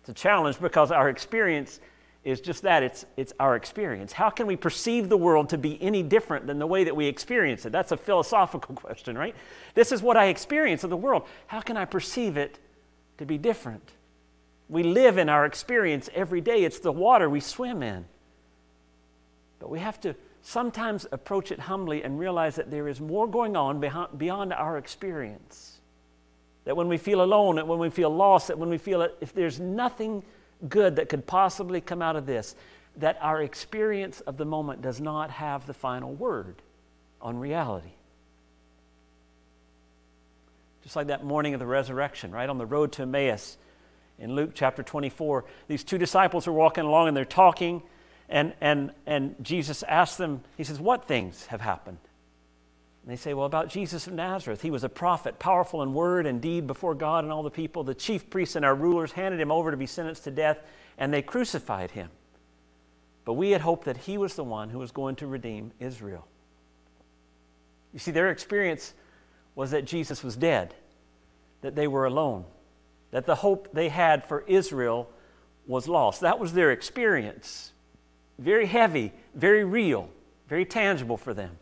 It's 0.00 0.08
a 0.08 0.14
challenge 0.14 0.58
because 0.60 0.90
our 0.90 1.08
experience 1.08 1.80
is 2.28 2.40
just 2.42 2.62
that 2.62 2.82
it's, 2.82 3.06
it's 3.16 3.32
our 3.40 3.56
experience. 3.56 4.12
How 4.12 4.28
can 4.28 4.46
we 4.46 4.54
perceive 4.54 5.08
the 5.08 5.16
world 5.16 5.48
to 5.48 5.58
be 5.58 5.80
any 5.82 6.02
different 6.02 6.46
than 6.46 6.58
the 6.58 6.66
way 6.66 6.84
that 6.84 6.94
we 6.94 7.06
experience 7.06 7.64
it? 7.64 7.72
That's 7.72 7.90
a 7.90 7.96
philosophical 7.96 8.74
question, 8.74 9.16
right? 9.16 9.34
This 9.74 9.92
is 9.92 10.02
what 10.02 10.18
I 10.18 10.26
experience 10.26 10.84
of 10.84 10.90
the 10.90 10.96
world. 10.96 11.22
How 11.46 11.60
can 11.60 11.78
I 11.78 11.86
perceive 11.86 12.36
it 12.36 12.58
to 13.16 13.24
be 13.24 13.38
different? 13.38 13.92
We 14.68 14.82
live 14.82 15.16
in 15.16 15.30
our 15.30 15.46
experience 15.46 16.10
every 16.14 16.42
day, 16.42 16.64
it's 16.64 16.80
the 16.80 16.92
water 16.92 17.30
we 17.30 17.40
swim 17.40 17.82
in. 17.82 18.04
But 19.58 19.70
we 19.70 19.78
have 19.78 19.98
to 20.02 20.14
sometimes 20.42 21.06
approach 21.10 21.50
it 21.50 21.60
humbly 21.60 22.02
and 22.02 22.18
realize 22.18 22.56
that 22.56 22.70
there 22.70 22.88
is 22.88 23.00
more 23.00 23.26
going 23.26 23.56
on 23.56 23.80
beyond 24.16 24.52
our 24.52 24.76
experience. 24.76 25.80
That 26.64 26.76
when 26.76 26.88
we 26.88 26.98
feel 26.98 27.22
alone, 27.22 27.56
that 27.56 27.66
when 27.66 27.78
we 27.78 27.88
feel 27.88 28.10
lost, 28.10 28.48
that 28.48 28.58
when 28.58 28.68
we 28.68 28.76
feel 28.76 29.08
if 29.22 29.32
there's 29.32 29.58
nothing 29.58 30.22
good 30.66 30.96
that 30.96 31.08
could 31.08 31.26
possibly 31.26 31.80
come 31.80 32.02
out 32.02 32.16
of 32.16 32.26
this, 32.26 32.54
that 32.96 33.18
our 33.20 33.42
experience 33.42 34.20
of 34.22 34.36
the 34.36 34.44
moment 34.44 34.82
does 34.82 35.00
not 35.00 35.30
have 35.30 35.66
the 35.66 35.74
final 35.74 36.12
word 36.12 36.62
on 37.20 37.38
reality. 37.38 37.92
Just 40.82 40.96
like 40.96 41.08
that 41.08 41.24
morning 41.24 41.54
of 41.54 41.60
the 41.60 41.66
resurrection, 41.66 42.30
right 42.32 42.48
on 42.48 42.58
the 42.58 42.66
road 42.66 42.92
to 42.92 43.02
Emmaus 43.02 43.58
in 44.18 44.34
Luke 44.34 44.50
chapter 44.54 44.82
24, 44.82 45.44
these 45.68 45.84
two 45.84 45.98
disciples 45.98 46.48
are 46.48 46.52
walking 46.52 46.84
along 46.84 47.08
and 47.08 47.16
they're 47.16 47.24
talking, 47.24 47.82
and, 48.28 48.54
and, 48.60 48.92
and 49.06 49.36
Jesus 49.42 49.82
asks 49.84 50.16
them, 50.16 50.42
He 50.56 50.64
says, 50.64 50.80
What 50.80 51.06
things 51.06 51.46
have 51.46 51.60
happened? 51.60 51.98
And 53.08 53.16
they 53.16 53.22
say, 53.22 53.32
Well, 53.32 53.46
about 53.46 53.70
Jesus 53.70 54.06
of 54.06 54.12
Nazareth. 54.12 54.60
He 54.60 54.70
was 54.70 54.84
a 54.84 54.88
prophet, 54.90 55.38
powerful 55.38 55.82
in 55.82 55.94
word 55.94 56.26
and 56.26 56.42
deed 56.42 56.66
before 56.66 56.94
God 56.94 57.24
and 57.24 57.32
all 57.32 57.42
the 57.42 57.50
people. 57.50 57.82
The 57.82 57.94
chief 57.94 58.28
priests 58.28 58.54
and 58.54 58.66
our 58.66 58.74
rulers 58.74 59.12
handed 59.12 59.40
him 59.40 59.50
over 59.50 59.70
to 59.70 59.78
be 59.78 59.86
sentenced 59.86 60.24
to 60.24 60.30
death, 60.30 60.58
and 60.98 61.10
they 61.10 61.22
crucified 61.22 61.92
him. 61.92 62.10
But 63.24 63.32
we 63.32 63.52
had 63.52 63.62
hoped 63.62 63.86
that 63.86 63.96
he 63.96 64.18
was 64.18 64.34
the 64.34 64.44
one 64.44 64.68
who 64.68 64.78
was 64.78 64.92
going 64.92 65.16
to 65.16 65.26
redeem 65.26 65.72
Israel. 65.80 66.28
You 67.94 67.98
see, 67.98 68.10
their 68.10 68.28
experience 68.28 68.92
was 69.54 69.70
that 69.70 69.86
Jesus 69.86 70.22
was 70.22 70.36
dead, 70.36 70.74
that 71.62 71.74
they 71.74 71.88
were 71.88 72.04
alone, 72.04 72.44
that 73.10 73.24
the 73.24 73.36
hope 73.36 73.72
they 73.72 73.88
had 73.88 74.22
for 74.22 74.44
Israel 74.46 75.08
was 75.66 75.88
lost. 75.88 76.20
That 76.20 76.38
was 76.38 76.52
their 76.52 76.72
experience. 76.72 77.72
Very 78.38 78.66
heavy, 78.66 79.14
very 79.34 79.64
real, 79.64 80.10
very 80.46 80.66
tangible 80.66 81.16
for 81.16 81.32
them. 81.32 81.56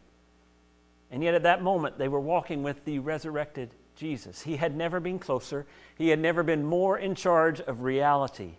And 1.10 1.22
yet, 1.22 1.34
at 1.34 1.44
that 1.44 1.62
moment, 1.62 1.98
they 1.98 2.08
were 2.08 2.20
walking 2.20 2.62
with 2.62 2.84
the 2.84 2.98
resurrected 2.98 3.70
Jesus. 3.94 4.42
He 4.42 4.56
had 4.56 4.76
never 4.76 5.00
been 5.00 5.18
closer, 5.18 5.66
he 5.96 6.08
had 6.08 6.18
never 6.18 6.42
been 6.42 6.64
more 6.64 6.98
in 6.98 7.14
charge 7.14 7.60
of 7.60 7.82
reality 7.82 8.52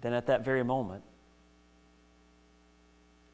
than 0.00 0.12
at 0.12 0.26
that 0.26 0.44
very 0.44 0.62
moment. 0.62 1.04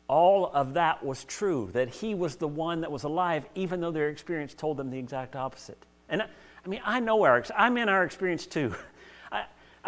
All 0.06 0.46
of 0.46 0.74
that 0.74 1.04
was 1.04 1.24
true, 1.24 1.70
that 1.72 1.88
he 1.88 2.14
was 2.14 2.36
the 2.36 2.48
one 2.48 2.80
that 2.80 2.90
was 2.90 3.04
alive, 3.04 3.46
even 3.54 3.80
though 3.80 3.90
their 3.90 4.08
experience 4.08 4.54
told 4.54 4.76
them 4.76 4.90
the 4.90 4.98
exact 4.98 5.36
opposite. 5.36 5.78
And 6.08 6.22
I 6.22 6.68
mean, 6.68 6.80
I 6.84 7.00
know 7.00 7.24
our, 7.24 7.44
I'm 7.56 7.76
in 7.76 7.88
our 7.88 8.04
experience 8.04 8.46
too. 8.46 8.74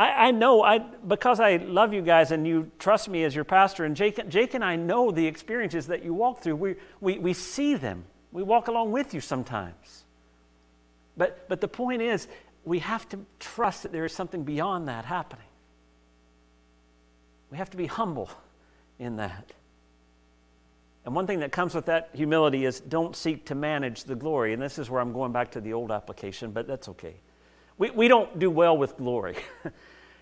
I, 0.01 0.29
I 0.29 0.31
know, 0.31 0.63
I, 0.63 0.79
because 0.79 1.41
I 1.41 1.57
love 1.57 1.93
you 1.93 2.01
guys 2.01 2.31
and 2.31 2.47
you 2.47 2.71
trust 2.79 3.11
me 3.11 3.23
as 3.25 3.35
your 3.35 3.45
pastor, 3.45 3.85
and 3.85 3.95
Jake, 3.95 4.31
Jake 4.31 4.55
and 4.55 4.65
I 4.65 4.75
know 4.75 5.11
the 5.11 5.27
experiences 5.27 5.89
that 5.89 6.03
you 6.03 6.15
walk 6.15 6.41
through. 6.43 6.57
We, 6.57 6.77
we, 7.03 7.19
we 7.19 7.35
see 7.35 7.75
them, 7.75 8.05
we 8.33 8.43
walk 8.43 8.69
along 8.69 8.93
with 8.93 9.13
you 9.13 9.21
sometimes. 9.21 10.05
But, 11.19 11.47
but 11.51 11.61
the 11.61 11.69
point 11.69 12.01
is, 12.01 12.29
we 12.65 12.79
have 12.79 13.07
to 13.11 13.19
trust 13.41 13.83
that 13.83 13.93
there 13.93 14.07
is 14.07 14.15
something 14.15 14.43
beyond 14.43 14.89
that 14.89 15.05
happening. 15.05 15.45
We 17.51 17.59
have 17.59 17.69
to 17.69 17.77
be 17.77 17.87
humble 17.87 18.31
in 18.99 19.17
that. 19.17 19.53
And 21.05 21.15
one 21.15 21.27
thing 21.27 21.41
that 21.41 21.53
comes 21.53 21.75
with 21.75 21.85
that 21.87 22.09
humility 22.15 22.65
is 22.65 22.81
don't 22.81 23.15
seek 23.15 23.45
to 23.47 23.55
manage 23.55 24.05
the 24.05 24.15
glory. 24.15 24.55
And 24.55 24.63
this 24.63 24.79
is 24.79 24.89
where 24.89 25.03
I'm 25.03 25.13
going 25.13 25.33
back 25.33 25.51
to 25.51 25.61
the 25.61 25.75
old 25.75 25.91
application, 25.93 26.53
but 26.53 26.67
that's 26.67 26.89
okay. 26.89 27.17
We, 27.77 27.91
we 27.91 28.09
don't 28.09 28.39
do 28.39 28.51
well 28.51 28.77
with 28.77 28.97
glory. 28.97 29.37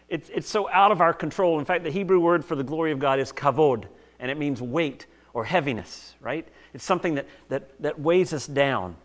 it's, 0.09 0.31
it's 0.31 0.49
so 0.49 0.69
out 0.71 0.91
of 0.91 1.01
our 1.01 1.13
control. 1.13 1.59
In 1.59 1.65
fact, 1.65 1.85
the 1.85 1.91
Hebrew 1.91 2.21
word 2.21 2.45
for 2.45 2.57
the 2.57 2.65
glory 2.65 2.93
of 2.93 2.99
God 2.99 3.21
is 3.21 3.33
kavod, 3.33 3.85
and 4.19 4.31
it 4.31 4.39
means 4.39 4.63
weight 4.63 5.07
or 5.35 5.45
heaviness, 5.45 6.15
right? 6.21 6.47
It's 6.73 6.85
something 6.85 7.15
that, 7.17 7.27
that, 7.49 7.83
that 7.83 8.01
weighs 8.01 8.33
us 8.33 8.47
down. 8.47 8.97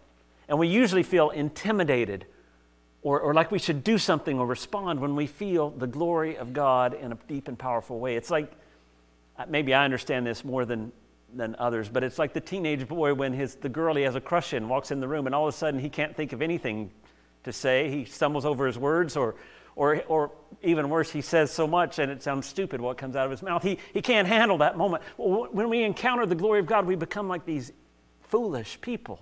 And 0.48 0.58
we 0.58 0.68
usually 0.68 1.04
feel 1.04 1.30
intimidated 1.30 2.26
or, 3.02 3.20
or 3.20 3.34
like 3.34 3.52
we 3.52 3.60
should 3.60 3.84
do 3.84 3.98
something 3.98 4.40
or 4.40 4.46
respond 4.46 5.00
when 5.00 5.16
we 5.16 5.28
feel 5.28 5.70
the 5.72 5.88
glory 5.88 6.38
of 6.38 6.54
God 6.54 6.94
in 6.94 7.12
a 7.12 7.18
deep 7.28 7.50
and 7.50 7.60
powerful 7.60 8.00
way. 8.00 8.16
It's 8.16 8.32
like, 8.32 8.52
uh, 9.38 9.46
maybe 9.48 9.74
I 9.74 9.84
understand 9.84 10.26
this 10.26 10.46
more 10.46 10.64
than, 10.64 10.92
than 11.34 11.56
others, 11.60 11.90
but 11.90 12.04
it's 12.04 12.18
like 12.18 12.34
the 12.34 12.42
teenage 12.42 12.88
boy 12.88 13.14
when 13.14 13.34
his, 13.34 13.56
the 13.56 13.68
girl 13.68 13.96
he 13.96 14.04
has 14.04 14.16
a 14.16 14.22
crush 14.22 14.54
in 14.54 14.70
walks 14.70 14.90
in 14.92 15.02
the 15.02 15.08
room 15.08 15.26
and 15.26 15.36
all 15.36 15.48
of 15.48 15.54
a 15.54 15.58
sudden 15.58 15.82
he 15.82 15.90
can't 15.90 16.16
think 16.16 16.32
of 16.32 16.42
anything 16.42 16.92
to 17.44 17.52
say. 17.52 17.90
He 17.90 18.06
stumbles 18.06 18.46
over 18.46 18.66
his 18.66 18.78
words, 18.78 19.18
or, 19.18 19.36
or, 19.76 20.04
or 20.08 20.32
even 20.62 20.90
worse, 20.90 21.12
he 21.12 21.22
says 21.22 21.52
so 21.52 21.68
much 21.68 22.00
and 22.00 22.12
it 22.12 22.22
sounds 22.22 22.46
stupid 22.46 22.80
what 22.80 22.98
comes 22.98 23.16
out 23.16 23.26
of 23.26 23.32
his 23.32 23.42
mouth. 23.42 23.64
He, 23.64 23.80
he 23.94 24.02
can't 24.02 24.28
handle 24.28 24.60
that 24.60 24.78
moment. 24.78 25.04
When 25.18 25.70
we 25.70 25.84
encounter 25.84 26.26
the 26.26 26.36
glory 26.36 26.60
of 26.60 26.66
God, 26.66 26.86
we 26.86 26.96
become 26.96 27.28
like 27.28 27.46
these 27.46 27.72
foolish 28.28 28.80
people. 28.82 29.20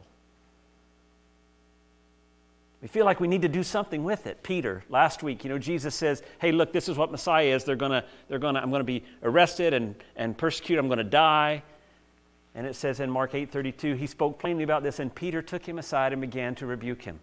We 2.82 2.88
feel 2.88 3.06
like 3.06 3.20
we 3.20 3.28
need 3.28 3.44
to 3.44 3.48
do 3.48 3.62
something 3.62 4.04
with 4.04 4.26
it. 4.26 4.42
Peter, 4.42 4.84
last 4.90 5.22
week, 5.22 5.44
you 5.44 5.52
know, 5.52 5.60
Jesus 5.60 5.94
says, 5.94 6.24
Hey, 6.40 6.52
look, 6.52 6.74
this 6.74 6.90
is 6.90 6.98
what 6.98 7.12
Messiah 7.12 7.46
is. 7.46 7.64
They're 7.64 7.76
gonna, 7.76 8.04
they're 8.28 8.40
gonna, 8.40 8.60
I'm 8.60 8.72
gonna 8.72 8.84
be 8.84 9.04
arrested 9.22 9.74
and, 9.74 9.96
and 10.16 10.36
persecuted, 10.36 10.84
I'm 10.84 10.90
gonna 10.90 11.04
die. 11.04 11.62
And 12.56 12.68
it 12.68 12.76
says 12.76 13.00
in 13.00 13.10
Mark 13.10 13.34
8:32, 13.34 13.98
he 13.98 14.08
spoke 14.08 14.40
plainly 14.40 14.64
about 14.64 14.84
this, 14.84 15.00
and 15.00 15.14
Peter 15.14 15.42
took 15.42 15.66
him 15.66 15.78
aside 15.78 16.12
and 16.12 16.22
began 16.22 16.56
to 16.56 16.66
rebuke 16.66 17.04
him. 17.04 17.20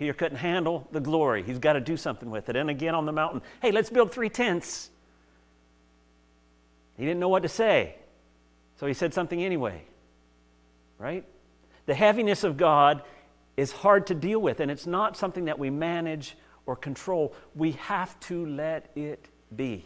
Peter 0.00 0.14
couldn't 0.14 0.38
handle 0.38 0.88
the 0.92 1.00
glory. 1.00 1.42
He's 1.42 1.58
got 1.58 1.74
to 1.74 1.80
do 1.80 1.94
something 1.94 2.30
with 2.30 2.48
it. 2.48 2.56
And 2.56 2.70
again 2.70 2.94
on 2.94 3.04
the 3.04 3.12
mountain, 3.12 3.42
hey, 3.60 3.70
let's 3.70 3.90
build 3.90 4.10
three 4.10 4.30
tents. 4.30 4.88
He 6.96 7.04
didn't 7.04 7.20
know 7.20 7.28
what 7.28 7.42
to 7.42 7.50
say. 7.50 7.96
So 8.78 8.86
he 8.86 8.94
said 8.94 9.12
something 9.12 9.44
anyway. 9.44 9.82
Right? 10.96 11.26
The 11.84 11.92
heaviness 11.92 12.44
of 12.44 12.56
God 12.56 13.02
is 13.58 13.72
hard 13.72 14.06
to 14.06 14.14
deal 14.14 14.38
with, 14.38 14.60
and 14.60 14.70
it's 14.70 14.86
not 14.86 15.18
something 15.18 15.44
that 15.44 15.58
we 15.58 15.68
manage 15.68 16.34
or 16.64 16.76
control. 16.76 17.34
We 17.54 17.72
have 17.72 18.18
to 18.20 18.46
let 18.46 18.90
it 18.96 19.28
be. 19.54 19.84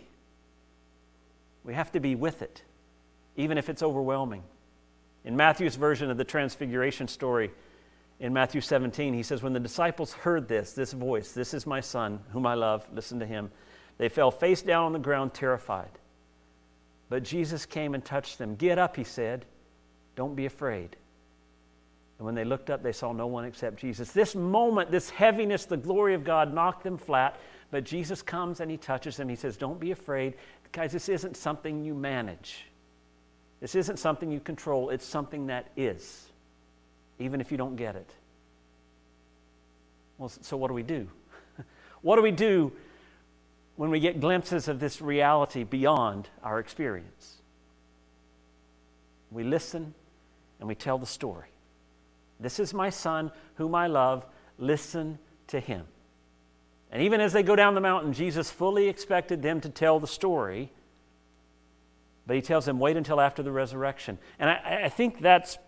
We 1.64 1.74
have 1.74 1.90
to 1.90 1.98
be 1.98 2.14
with 2.14 2.40
it, 2.40 2.62
even 3.35 3.59
if 3.59 3.68
it's 3.68 3.83
overwhelming. 3.83 4.44
In 5.24 5.37
Matthew's 5.37 5.74
version 5.74 6.09
of 6.09 6.18
the 6.18 6.24
Transfiguration 6.24 7.09
story, 7.09 7.50
in 8.24 8.32
Matthew 8.32 8.62
17, 8.62 9.12
he 9.12 9.22
says, 9.22 9.42
When 9.42 9.52
the 9.52 9.60
disciples 9.60 10.14
heard 10.14 10.48
this, 10.48 10.72
this 10.72 10.94
voice, 10.94 11.32
this 11.32 11.52
is 11.52 11.66
my 11.66 11.80
son, 11.80 12.20
whom 12.30 12.46
I 12.46 12.54
love, 12.54 12.88
listen 12.90 13.20
to 13.20 13.26
him, 13.26 13.50
they 13.98 14.08
fell 14.08 14.30
face 14.30 14.62
down 14.62 14.87
on 14.87 14.92
the 14.94 14.98
ground, 14.98 15.34
terrified. 15.34 15.90
But 17.10 17.22
Jesus 17.22 17.66
came 17.66 17.92
and 17.92 18.02
touched 18.02 18.38
them. 18.38 18.56
Get 18.56 18.78
up, 18.78 18.96
he 18.96 19.04
said. 19.04 19.44
Don't 20.16 20.34
be 20.34 20.46
afraid. 20.46 20.96
And 22.16 22.24
when 22.24 22.34
they 22.34 22.46
looked 22.46 22.70
up, 22.70 22.82
they 22.82 22.92
saw 22.92 23.12
no 23.12 23.26
one 23.26 23.44
except 23.44 23.76
Jesus. 23.76 24.12
This 24.12 24.34
moment, 24.34 24.90
this 24.90 25.10
heaviness, 25.10 25.66
the 25.66 25.76
glory 25.76 26.14
of 26.14 26.24
God 26.24 26.54
knocked 26.54 26.82
them 26.82 26.96
flat. 26.96 27.38
But 27.70 27.84
Jesus 27.84 28.22
comes 28.22 28.60
and 28.60 28.70
he 28.70 28.78
touches 28.78 29.18
them. 29.18 29.28
He 29.28 29.37
says, 29.37 29.58
Don't 29.58 29.78
be 29.78 29.90
afraid. 29.90 30.32
Guys, 30.72 30.92
this 30.92 31.10
isn't 31.10 31.37
something 31.37 31.84
you 31.84 31.92
manage. 31.92 32.64
This 33.60 33.74
isn't 33.74 33.98
something 33.98 34.30
you 34.30 34.40
control. 34.40 34.88
It's 34.88 35.04
something 35.04 35.48
that 35.48 35.72
is, 35.76 36.30
even 37.18 37.40
if 37.40 37.50
you 37.50 37.57
don't 37.57 37.77
get 37.77 37.96
it. 37.96 38.11
Well, 40.18 40.29
so 40.29 40.57
what 40.57 40.68
do 40.68 40.74
we 40.74 40.83
do? 40.83 41.09
what 42.03 42.16
do 42.16 42.22
we 42.22 42.31
do 42.31 42.72
when 43.77 43.90
we 43.90 44.00
get 44.00 44.20
glimpses 44.20 44.68
of 44.68 44.81
this 44.81 45.00
reality 45.00 45.64
beyond 45.64 46.29
our 46.42 46.59
experience? 46.59 47.38
We 49.31 49.42
listen 49.42 49.94
and 50.61 50.68
we 50.68 50.74
tell 50.74 50.98
the 50.98 51.07
story. 51.07 51.48
This 52.38 52.61
is 52.61 52.72
my 52.72 52.90
son 52.90 53.33
whom 53.57 53.74
I 53.74 53.87
love. 53.87 54.27
Listen 54.59 55.18
to 55.48 55.61
him. 55.61 55.87
And 56.90 57.03
even 57.03 57.20
as 57.20 57.33
they 57.33 57.42
go 57.42 57.57
down 57.57 57.74
the 57.74 57.81
mountain, 57.81 58.12
Jesus 58.12 58.50
fully 58.50 58.88
expected 58.88 59.42
them 59.42 59.61
to 59.62 59.68
tell 59.68 59.98
the 59.98 60.07
story, 60.07 60.70
but 62.27 62.37
he 62.37 62.42
tells 62.42 62.64
them, 62.64 62.79
wait 62.79 62.96
until 62.96 63.20
after 63.20 63.42
the 63.42 63.50
resurrection. 63.50 64.18
And 64.38 64.48
I, 64.48 64.83
I 64.85 64.88
think 64.88 65.20
that's 65.20 65.59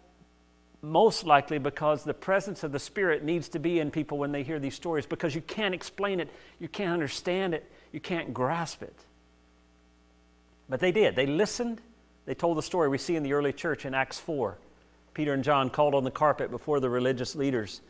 most 0.86 1.26
likely 1.26 1.58
because 1.58 2.04
the 2.04 2.14
presence 2.14 2.62
of 2.62 2.72
the 2.72 2.78
Spirit 2.78 3.24
needs 3.24 3.48
to 3.50 3.58
be 3.58 3.80
in 3.80 3.90
people 3.90 4.18
when 4.18 4.32
they 4.32 4.42
hear 4.42 4.58
these 4.58 4.74
stories 4.74 5.04
because 5.04 5.34
you 5.34 5.40
can't 5.40 5.74
explain 5.74 6.20
it, 6.20 6.28
you 6.60 6.68
can't 6.68 6.92
understand 6.92 7.54
it, 7.54 7.68
you 7.92 8.00
can't 8.00 8.32
grasp 8.32 8.82
it. 8.82 8.94
But 10.68 10.80
they 10.80 10.92
did. 10.92 11.16
They 11.16 11.26
listened, 11.26 11.80
they 12.24 12.34
told 12.34 12.56
the 12.56 12.62
story 12.62 12.88
we 12.88 12.98
see 12.98 13.16
in 13.16 13.22
the 13.22 13.32
early 13.32 13.52
church 13.52 13.84
in 13.84 13.94
Acts 13.94 14.18
4. 14.20 14.58
Peter 15.12 15.32
and 15.32 15.42
John 15.42 15.70
called 15.70 15.94
on 15.94 16.04
the 16.04 16.10
carpet 16.10 16.50
before 16.50 16.78
the 16.78 16.90
religious 16.90 17.34
leaders. 17.34 17.80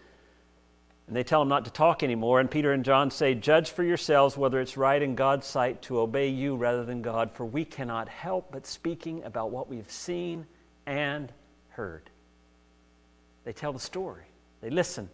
And 1.07 1.15
they 1.15 1.23
tell 1.23 1.41
them 1.41 1.49
not 1.49 1.65
to 1.67 1.71
talk 1.71 2.03
anymore. 2.03 2.41
And 2.41 2.51
Peter 2.51 2.73
and 2.73 2.85
John 2.85 3.11
say, 3.11 3.35
Judge 3.35 3.71
for 3.71 3.83
yourselves 3.83 4.37
whether 4.37 4.61
it's 4.61 4.77
right 4.77 5.01
in 5.01 5.15
God's 5.15 5.47
sight 5.47 5.83
to 5.83 6.01
obey 6.01 6.29
you 6.29 6.57
rather 6.57 6.85
than 6.85 7.03
God, 7.03 7.31
for 7.31 7.45
we 7.45 7.65
cannot 7.65 8.09
help 8.09 8.53
but 8.53 8.67
speaking 8.67 9.23
about 9.23 9.51
what 9.51 9.69
we've 9.69 9.91
seen 9.91 10.47
and 10.87 11.33
heard. 11.71 12.11
They 13.47 13.53
tell 13.53 13.73
the 13.73 13.79
story, 13.79 14.25
they 14.61 14.71
listen, 14.71 15.09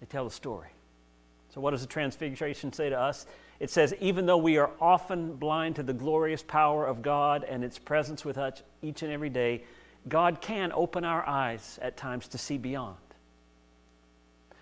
they 0.00 0.06
tell 0.06 0.24
the 0.24 0.30
story. 0.30 0.68
So, 1.54 1.60
what 1.60 1.70
does 1.70 1.80
the 1.80 1.86
Transfiguration 1.86 2.72
say 2.72 2.90
to 2.90 2.98
us? 2.98 3.26
It 3.60 3.70
says, 3.70 3.94
even 4.00 4.26
though 4.26 4.36
we 4.36 4.58
are 4.58 4.70
often 4.80 5.36
blind 5.36 5.76
to 5.76 5.82
the 5.84 5.92
glorious 5.92 6.42
power 6.42 6.84
of 6.84 7.00
God 7.00 7.44
and 7.44 7.64
its 7.64 7.78
presence 7.78 8.24
with 8.24 8.38
us 8.38 8.62
each 8.82 9.02
and 9.02 9.12
every 9.12 9.30
day, 9.30 9.62
God 10.08 10.40
can 10.40 10.72
open 10.72 11.04
our 11.04 11.26
eyes 11.26 11.78
at 11.80 11.96
times 11.96 12.28
to 12.28 12.38
see 12.38 12.58
beyond. 12.58 12.96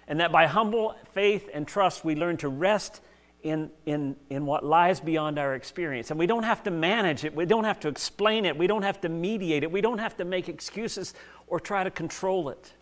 And 0.07 0.21
that 0.21 0.31
by 0.31 0.47
humble 0.47 0.95
faith 1.13 1.49
and 1.53 1.67
trust, 1.67 2.05
we 2.05 2.15
learn 2.15 2.37
to 2.39 2.49
rest 2.49 3.01
in, 3.49 3.71
in, 3.85 4.17
in 4.31 4.47
what 4.47 4.65
lies 4.65 5.01
beyond 5.01 5.39
our 5.39 5.55
experience. 5.55 6.11
And 6.11 6.19
we 6.19 6.27
don't 6.27 6.43
have 6.43 6.63
to 6.65 6.71
manage 6.71 7.25
it, 7.25 7.35
we 7.35 7.47
don't 7.47 7.65
have 7.65 7.81
to 7.81 7.89
explain 7.89 8.45
it, 8.45 8.57
we 8.57 8.67
don't 8.67 8.83
have 8.83 9.01
to 9.03 9.09
mediate 9.09 9.63
it, 9.63 9.71
we 9.71 9.81
don't 9.81 9.99
have 9.99 10.17
to 10.19 10.25
make 10.25 10.49
excuses 10.49 11.15
or 11.47 11.61
try 11.61 11.85
to 11.85 11.91
control 11.91 12.49
it. 12.49 12.73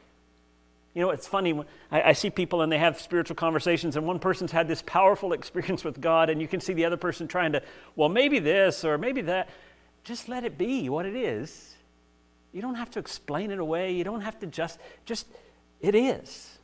You 0.94 1.02
know, 1.02 1.10
it's 1.10 1.26
funny, 1.26 1.60
I, 1.90 2.02
I, 2.02 2.12
see 2.12 2.30
people 2.30 2.62
and 2.62 2.70
they 2.70 2.78
have 2.78 3.00
spiritual 3.00 3.34
conversations, 3.34 3.96
and 3.96 4.06
one 4.06 4.20
person's 4.20 4.52
had 4.52 4.68
this 4.68 4.82
powerful 4.82 5.32
experience 5.38 5.84
with 5.84 6.00
God, 6.00 6.30
and 6.30 6.40
you 6.40 6.48
can 6.48 6.60
see 6.60 6.72
the 6.72 6.84
other 6.84 6.96
person 6.96 7.26
trying 7.26 7.52
to, 7.52 7.62
well, 7.96 8.08
maybe 8.08 8.38
this 8.38 8.84
or 8.84 8.98
maybe 8.98 9.20
that. 9.22 9.48
Just 10.04 10.28
let 10.28 10.44
it 10.44 10.58
be 10.58 10.88
what 10.88 11.06
it 11.06 11.16
is 11.16 11.74
you 12.54 12.62
don't 12.62 12.76
have 12.76 12.90
to 12.92 13.00
explain 13.00 13.50
it 13.50 13.58
away. 13.58 13.92
You 13.92 14.04
don't 14.04 14.20
have 14.20 14.38
to 14.38 14.46
just, 14.46 14.78
just, 15.04 15.26
it 15.80 15.94
is. 15.96 16.56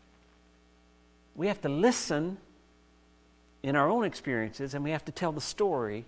We 1.35 1.49
have 1.49 1.61
to 1.63 1.69
listen 1.69 2.39
in 3.63 3.77
our 3.77 3.89
own 3.89 4.05
experiences 4.05 4.75
and 4.75 4.83
we 4.85 4.91
have 4.91 5.05
to 5.05 5.13
tell 5.13 5.33
the 5.33 5.41
story 5.41 6.05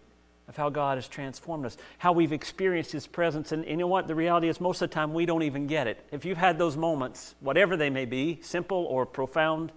of 0.48 0.56
how 0.56 0.68
God 0.68 0.98
has 0.98 1.08
transformed 1.08 1.64
us, 1.64 1.76
how 1.98 2.12
we've 2.12 2.32
experienced 2.32 2.92
His 2.92 3.06
presence. 3.06 3.52
And, 3.52 3.62
and, 3.62 3.72
you 3.72 3.76
know 3.78 3.86
what? 3.86 4.08
The 4.08 4.14
reality 4.14 4.48
is, 4.48 4.60
most 4.60 4.82
of 4.82 4.90
the 4.90 4.94
time, 4.94 5.14
we 5.14 5.24
don't 5.24 5.44
even 5.44 5.66
get 5.66 5.86
it. 5.86 6.04
If 6.10 6.24
you've 6.24 6.38
had 6.38 6.58
those 6.58 6.76
moments, 6.76 7.34
whatever 7.40 7.76
they 7.76 7.90
may 7.90 8.04
be, 8.04 8.40
simple 8.42 8.84
or 8.84 9.06
profound, 9.06 9.72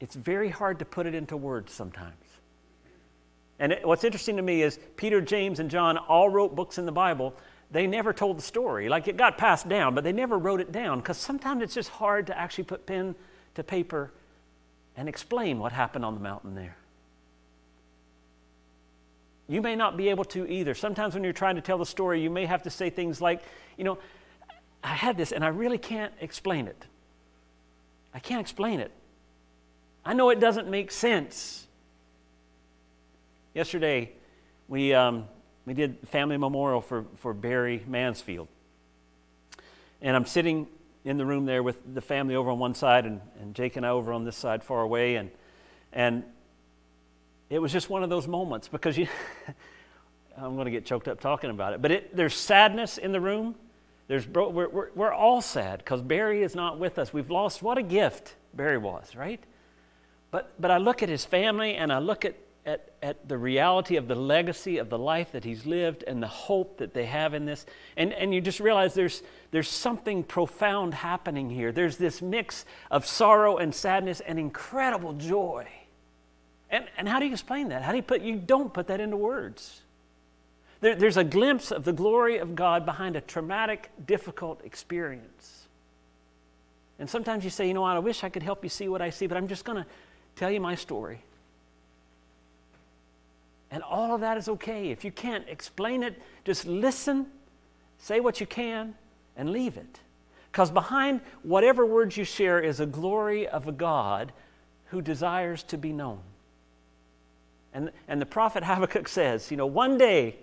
it's 0.00 0.14
very 0.14 0.48
hard 0.48 0.78
to 0.78 0.84
put 0.84 1.06
it 1.06 1.14
into 1.14 1.36
words 1.36 1.72
sometimes. 1.72 2.14
And 3.58 3.72
it, 3.72 3.86
what's 3.86 4.04
interesting 4.04 4.36
to 4.36 4.42
me 4.42 4.62
is 4.62 4.78
Peter, 4.96 5.20
James, 5.20 5.58
and 5.58 5.70
John 5.70 5.98
all 5.98 6.28
wrote 6.28 6.54
books 6.54 6.78
in 6.78 6.86
the 6.86 6.92
Bible, 6.92 7.34
they 7.70 7.86
never 7.86 8.12
told 8.12 8.38
the 8.38 8.42
story. 8.42 8.88
Like 8.88 9.08
it 9.08 9.16
got 9.16 9.36
passed 9.36 9.68
down, 9.68 9.94
but 9.94 10.04
they 10.04 10.12
never 10.12 10.38
wrote 10.38 10.60
it 10.60 10.72
down 10.72 11.00
because 11.00 11.18
sometimes 11.18 11.62
it's 11.62 11.74
just 11.74 11.90
hard 11.90 12.28
to 12.28 12.38
actually 12.38 12.64
put 12.64 12.86
pen 12.86 13.14
to 13.56 13.64
paper 13.64 14.12
and 14.98 15.08
explain 15.08 15.60
what 15.60 15.70
happened 15.70 16.04
on 16.04 16.14
the 16.14 16.20
mountain 16.20 16.56
there. 16.56 16.76
You 19.46 19.62
may 19.62 19.76
not 19.76 19.96
be 19.96 20.08
able 20.08 20.24
to 20.24 20.44
either. 20.50 20.74
Sometimes 20.74 21.14
when 21.14 21.22
you're 21.22 21.32
trying 21.32 21.54
to 21.54 21.62
tell 21.62 21.78
the 21.78 21.86
story, 21.86 22.20
you 22.20 22.28
may 22.28 22.46
have 22.46 22.64
to 22.64 22.70
say 22.70 22.90
things 22.90 23.20
like, 23.20 23.40
you 23.76 23.84
know, 23.84 23.98
I 24.82 24.94
had 24.94 25.16
this 25.16 25.30
and 25.30 25.44
I 25.44 25.48
really 25.48 25.78
can't 25.78 26.12
explain 26.20 26.66
it. 26.66 26.84
I 28.12 28.18
can't 28.18 28.40
explain 28.40 28.80
it. 28.80 28.90
I 30.04 30.14
know 30.14 30.30
it 30.30 30.40
doesn't 30.40 30.68
make 30.68 30.90
sense. 30.90 31.68
Yesterday, 33.54 34.10
we, 34.66 34.92
um, 34.94 35.28
we 35.64 35.74
did 35.74 35.96
family 36.08 36.36
memorial 36.36 36.80
for, 36.80 37.04
for 37.18 37.32
Barry 37.32 37.84
Mansfield. 37.86 38.48
And 40.02 40.16
I'm 40.16 40.26
sitting 40.26 40.66
in 41.04 41.16
the 41.16 41.24
room 41.24 41.46
there 41.46 41.62
with 41.62 41.94
the 41.94 42.00
family 42.00 42.34
over 42.34 42.50
on 42.50 42.58
one 42.58 42.74
side 42.74 43.06
and, 43.06 43.20
and 43.40 43.54
Jake 43.54 43.76
and 43.76 43.86
I 43.86 43.90
over 43.90 44.12
on 44.12 44.24
this 44.24 44.36
side 44.36 44.62
far 44.62 44.82
away. 44.82 45.16
And, 45.16 45.30
and 45.92 46.24
it 47.50 47.60
was 47.60 47.72
just 47.72 47.88
one 47.88 48.02
of 48.02 48.10
those 48.10 48.28
moments 48.28 48.68
because 48.68 48.98
you, 48.98 49.08
I'm 50.36 50.54
going 50.54 50.66
to 50.66 50.70
get 50.70 50.84
choked 50.84 51.08
up 51.08 51.20
talking 51.20 51.50
about 51.50 51.72
it, 51.72 51.82
but 51.82 51.90
it, 51.90 52.16
there's 52.16 52.34
sadness 52.34 52.98
in 52.98 53.12
the 53.12 53.20
room. 53.20 53.54
There's, 54.06 54.26
we're, 54.26 54.68
we're, 54.68 54.90
we're 54.94 55.12
all 55.12 55.40
sad 55.40 55.78
because 55.78 56.02
Barry 56.02 56.42
is 56.42 56.54
not 56.54 56.78
with 56.78 56.98
us. 56.98 57.12
We've 57.12 57.30
lost 57.30 57.62
what 57.62 57.78
a 57.78 57.82
gift 57.82 58.34
Barry 58.54 58.78
was, 58.78 59.14
right? 59.14 59.42
But, 60.30 60.52
but 60.58 60.70
I 60.70 60.78
look 60.78 61.02
at 61.02 61.08
his 61.08 61.24
family 61.24 61.74
and 61.74 61.92
I 61.92 61.98
look 61.98 62.24
at 62.24 62.36
at, 62.66 62.90
at 63.02 63.28
the 63.28 63.38
reality 63.38 63.96
of 63.96 64.08
the 64.08 64.14
legacy 64.14 64.78
of 64.78 64.90
the 64.90 64.98
life 64.98 65.32
that 65.32 65.44
he's 65.44 65.64
lived 65.64 66.04
and 66.06 66.22
the 66.22 66.28
hope 66.28 66.78
that 66.78 66.92
they 66.92 67.06
have 67.06 67.34
in 67.34 67.46
this. 67.46 67.64
And, 67.96 68.12
and 68.12 68.34
you 68.34 68.40
just 68.40 68.60
realize 68.60 68.94
there's, 68.94 69.22
there's 69.50 69.68
something 69.68 70.22
profound 70.22 70.94
happening 70.94 71.50
here. 71.50 71.72
There's 71.72 71.96
this 71.96 72.20
mix 72.20 72.64
of 72.90 73.06
sorrow 73.06 73.56
and 73.56 73.74
sadness 73.74 74.20
and 74.20 74.38
incredible 74.38 75.14
joy. 75.14 75.66
And, 76.70 76.84
and 76.98 77.08
how 77.08 77.18
do 77.18 77.26
you 77.26 77.32
explain 77.32 77.68
that? 77.68 77.82
How 77.82 77.92
do 77.92 77.96
you 77.96 78.02
put, 78.02 78.20
you 78.20 78.36
don't 78.36 78.72
put 78.72 78.88
that 78.88 79.00
into 79.00 79.16
words. 79.16 79.82
There, 80.80 80.94
there's 80.94 81.16
a 81.16 81.24
glimpse 81.24 81.72
of 81.72 81.84
the 81.84 81.92
glory 81.92 82.38
of 82.38 82.54
God 82.54 82.84
behind 82.84 83.16
a 83.16 83.20
traumatic, 83.20 83.90
difficult 84.06 84.60
experience. 84.64 85.66
And 86.98 87.08
sometimes 87.08 87.44
you 87.44 87.50
say, 87.50 87.66
you 87.66 87.74
know 87.74 87.82
what, 87.82 87.96
I 87.96 88.00
wish 88.00 88.24
I 88.24 88.28
could 88.28 88.42
help 88.42 88.62
you 88.62 88.68
see 88.70 88.88
what 88.88 89.00
I 89.00 89.10
see, 89.10 89.26
but 89.26 89.36
I'm 89.36 89.48
just 89.48 89.64
going 89.64 89.82
to 89.82 89.86
tell 90.36 90.50
you 90.50 90.60
my 90.60 90.74
story. 90.74 91.22
And 93.70 93.82
all 93.82 94.14
of 94.14 94.20
that 94.22 94.38
is 94.38 94.48
okay. 94.48 94.90
If 94.90 95.04
you 95.04 95.12
can't 95.12 95.46
explain 95.48 96.02
it, 96.02 96.20
just 96.44 96.66
listen, 96.66 97.26
say 97.98 98.20
what 98.20 98.40
you 98.40 98.46
can, 98.46 98.94
and 99.36 99.50
leave 99.50 99.76
it. 99.76 100.00
Because 100.50 100.70
behind 100.70 101.20
whatever 101.42 101.84
words 101.84 102.16
you 102.16 102.24
share 102.24 102.60
is 102.60 102.80
a 102.80 102.86
glory 102.86 103.46
of 103.46 103.68
a 103.68 103.72
God 103.72 104.32
who 104.86 105.02
desires 105.02 105.62
to 105.64 105.76
be 105.76 105.92
known. 105.92 106.20
And, 107.74 107.92
and 108.08 108.20
the 108.20 108.26
prophet 108.26 108.64
Habakkuk 108.64 109.08
says, 109.08 109.50
you 109.50 109.56
know, 109.56 109.66
one 109.66 109.98
day, 109.98 110.36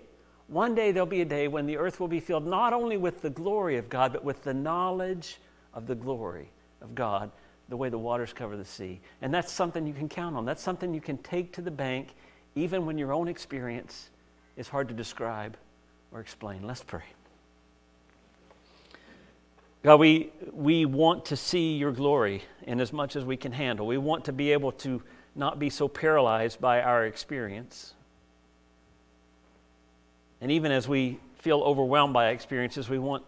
one 0.46 0.74
day 0.74 0.92
there'll 0.92 1.06
be 1.06 1.20
a 1.22 1.26
day 1.26 1.48
when 1.48 1.66
the 1.66 1.76
earth 1.76 1.98
will 1.98 2.08
be 2.08 2.20
filled 2.20 2.46
not 2.46 2.72
only 2.72 2.96
with 2.96 3.22
the 3.22 3.30
glory 3.30 3.76
of 3.76 3.88
God, 3.88 4.12
but 4.12 4.24
with 4.24 4.44
the 4.44 4.54
knowledge 4.54 5.38
of 5.74 5.88
the 5.88 5.96
glory 5.96 6.48
of 6.80 6.94
God, 6.94 7.30
the 7.68 7.76
way 7.76 7.88
the 7.88 7.98
waters 7.98 8.32
cover 8.32 8.56
the 8.56 8.64
sea. 8.64 9.00
And 9.20 9.34
that's 9.34 9.50
something 9.50 9.86
you 9.86 9.92
can 9.92 10.08
count 10.08 10.36
on. 10.36 10.44
That's 10.44 10.62
something 10.62 10.94
you 10.94 11.00
can 11.00 11.18
take 11.18 11.52
to 11.54 11.60
the 11.60 11.70
bank 11.70 12.14
even 12.56 12.86
when 12.86 12.98
your 12.98 13.12
own 13.12 13.28
experience 13.28 14.08
is 14.56 14.68
hard 14.68 14.88
to 14.88 14.94
describe 14.94 15.56
or 16.10 16.20
explain. 16.20 16.66
Let's 16.66 16.82
pray. 16.82 17.02
God, 19.84 20.00
we, 20.00 20.32
we 20.52 20.86
want 20.86 21.26
to 21.26 21.36
see 21.36 21.76
your 21.76 21.92
glory 21.92 22.42
in 22.62 22.80
as 22.80 22.92
much 22.92 23.14
as 23.14 23.24
we 23.24 23.36
can 23.36 23.52
handle. 23.52 23.86
We 23.86 23.98
want 23.98 24.24
to 24.24 24.32
be 24.32 24.52
able 24.52 24.72
to 24.72 25.02
not 25.36 25.58
be 25.58 25.70
so 25.70 25.86
paralyzed 25.86 26.60
by 26.60 26.80
our 26.80 27.04
experience. 27.04 27.94
And 30.40 30.50
even 30.50 30.72
as 30.72 30.88
we 30.88 31.20
feel 31.36 31.60
overwhelmed 31.60 32.14
by 32.14 32.30
experiences, 32.30 32.88
we 32.88 32.98
want 32.98 33.22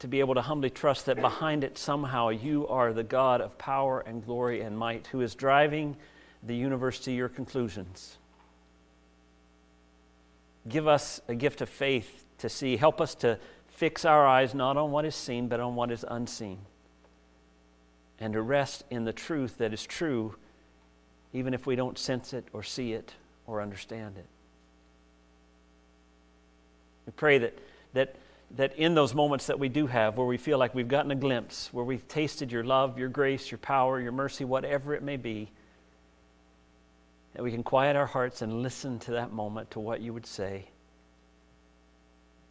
to 0.00 0.08
be 0.08 0.20
able 0.20 0.34
to 0.34 0.42
humbly 0.42 0.70
trust 0.70 1.06
that 1.06 1.20
behind 1.20 1.64
it 1.64 1.78
somehow 1.78 2.28
you 2.28 2.68
are 2.68 2.92
the 2.92 3.02
God 3.02 3.40
of 3.40 3.56
power 3.56 4.00
and 4.00 4.24
glory 4.24 4.60
and 4.60 4.76
might 4.76 5.06
who 5.06 5.22
is 5.22 5.34
driving 5.34 5.96
the 6.42 6.54
universe 6.54 6.98
to 7.00 7.12
your 7.12 7.30
conclusions 7.30 8.18
give 10.68 10.88
us 10.88 11.20
a 11.28 11.34
gift 11.34 11.60
of 11.60 11.68
faith 11.68 12.24
to 12.38 12.48
see. 12.48 12.76
Help 12.76 13.00
us 13.00 13.14
to 13.16 13.38
fix 13.68 14.04
our 14.04 14.26
eyes 14.26 14.54
not 14.54 14.76
on 14.76 14.90
what 14.90 15.04
is 15.04 15.14
seen, 15.14 15.48
but 15.48 15.60
on 15.60 15.74
what 15.74 15.90
is 15.90 16.04
unseen. 16.08 16.58
And 18.18 18.32
to 18.32 18.42
rest 18.42 18.84
in 18.90 19.04
the 19.04 19.12
truth 19.12 19.58
that 19.58 19.72
is 19.72 19.84
true, 19.84 20.36
even 21.32 21.52
if 21.52 21.66
we 21.66 21.76
don't 21.76 21.98
sense 21.98 22.32
it 22.32 22.44
or 22.52 22.62
see 22.62 22.92
it 22.92 23.12
or 23.46 23.60
understand 23.60 24.16
it. 24.16 24.26
We 27.06 27.12
pray 27.12 27.38
that, 27.38 27.58
that, 27.92 28.14
that 28.52 28.76
in 28.76 28.94
those 28.94 29.14
moments 29.14 29.46
that 29.48 29.58
we 29.58 29.68
do 29.68 29.86
have, 29.88 30.16
where 30.16 30.26
we 30.26 30.38
feel 30.38 30.58
like 30.58 30.74
we've 30.74 30.88
gotten 30.88 31.10
a 31.10 31.16
glimpse, 31.16 31.68
where 31.72 31.84
we've 31.84 32.06
tasted 32.08 32.50
your 32.50 32.64
love, 32.64 32.98
your 32.98 33.08
grace, 33.08 33.50
your 33.50 33.58
power, 33.58 34.00
your 34.00 34.12
mercy, 34.12 34.44
whatever 34.44 34.94
it 34.94 35.02
may 35.02 35.16
be, 35.16 35.50
that 37.34 37.42
we 37.42 37.50
can 37.50 37.62
quiet 37.62 37.96
our 37.96 38.06
hearts 38.06 38.42
and 38.42 38.62
listen 38.62 38.98
to 39.00 39.12
that 39.12 39.32
moment, 39.32 39.70
to 39.72 39.80
what 39.80 40.00
you 40.00 40.12
would 40.12 40.26
say. 40.26 40.66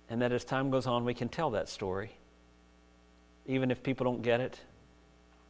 And 0.10 0.22
that 0.22 0.32
as 0.32 0.44
time 0.44 0.70
goes 0.70 0.86
on, 0.86 1.06
we 1.06 1.14
can 1.14 1.30
tell 1.30 1.52
that 1.52 1.70
story. 1.70 2.12
Even 3.46 3.72
if 3.72 3.82
people 3.82 4.04
don't 4.04 4.22
get 4.22 4.42
it, 4.42 4.60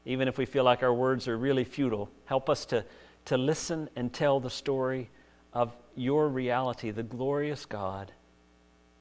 even 0.06 0.28
if 0.28 0.38
we 0.38 0.46
feel 0.46 0.64
like 0.64 0.84
our 0.84 0.94
words 0.94 1.28
are 1.28 1.38
really 1.38 1.64
futile, 1.64 2.10
help 2.26 2.50
us 2.50 2.66
to, 2.66 2.86
to 3.26 3.38
listen 3.38 3.90
and 3.96 4.14
tell 4.14 4.40
the 4.40 4.50
story 4.50 5.10
of 5.52 5.76
your 5.96 6.30
reality, 6.30 6.92
the 6.92 7.04
glorious 7.04 7.66
God 7.66 8.12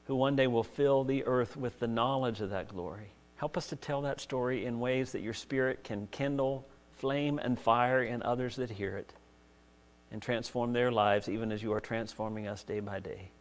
who 0.05 0.15
one 0.15 0.35
day 0.35 0.47
will 0.47 0.63
fill 0.63 1.03
the 1.03 1.23
earth 1.25 1.55
with 1.55 1.79
the 1.79 1.87
knowledge 1.87 2.41
of 2.41 2.49
that 2.49 2.67
glory. 2.67 3.13
Help 3.35 3.57
us 3.57 3.67
to 3.67 3.75
tell 3.75 4.01
that 4.01 4.19
story 4.19 4.65
in 4.65 4.79
ways 4.79 5.11
that 5.11 5.21
your 5.21 5.33
Spirit 5.33 5.83
can 5.83 6.07
kindle 6.07 6.67
flame 6.91 7.39
and 7.39 7.57
fire 7.59 8.03
in 8.03 8.21
others 8.23 8.55
that 8.55 8.71
hear 8.71 8.97
it 8.97 9.13
and 10.13 10.21
transform 10.21 10.71
their 10.71 10.91
lives 10.91 11.27
even 11.27 11.51
as 11.51 11.61
you 11.61 11.73
are 11.73 11.81
transforming 11.81 12.47
us 12.47 12.63
day 12.63 12.79
by 12.79 12.99
day. 12.99 13.31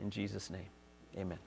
In 0.00 0.10
Jesus' 0.10 0.50
name, 0.50 0.66
amen. 1.16 1.38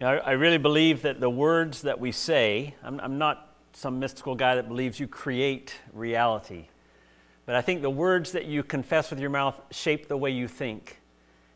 I, 0.00 0.32
really 0.32 0.58
believe 0.58 1.00
that 1.02 1.18
the 1.18 1.30
words 1.30 1.82
that 1.82 1.98
we 1.98 2.12
say, 2.12 2.74
I'm, 2.82 3.00
I'm 3.00 3.16
not 3.16 3.54
some 3.72 3.98
mystical 3.98 4.34
guy 4.34 4.56
that 4.56 4.68
believes 4.68 5.00
you 5.00 5.08
create 5.08 5.74
reality, 5.94 6.66
but 7.46 7.54
I 7.54 7.62
think 7.62 7.80
the 7.80 7.88
words 7.88 8.32
that 8.32 8.44
you 8.44 8.62
confess 8.62 9.08
with 9.08 9.18
your 9.18 9.30
mouth 9.30 9.58
shape 9.70 10.08
the 10.08 10.16
way 10.18 10.30
you 10.30 10.46
think. 10.46 11.00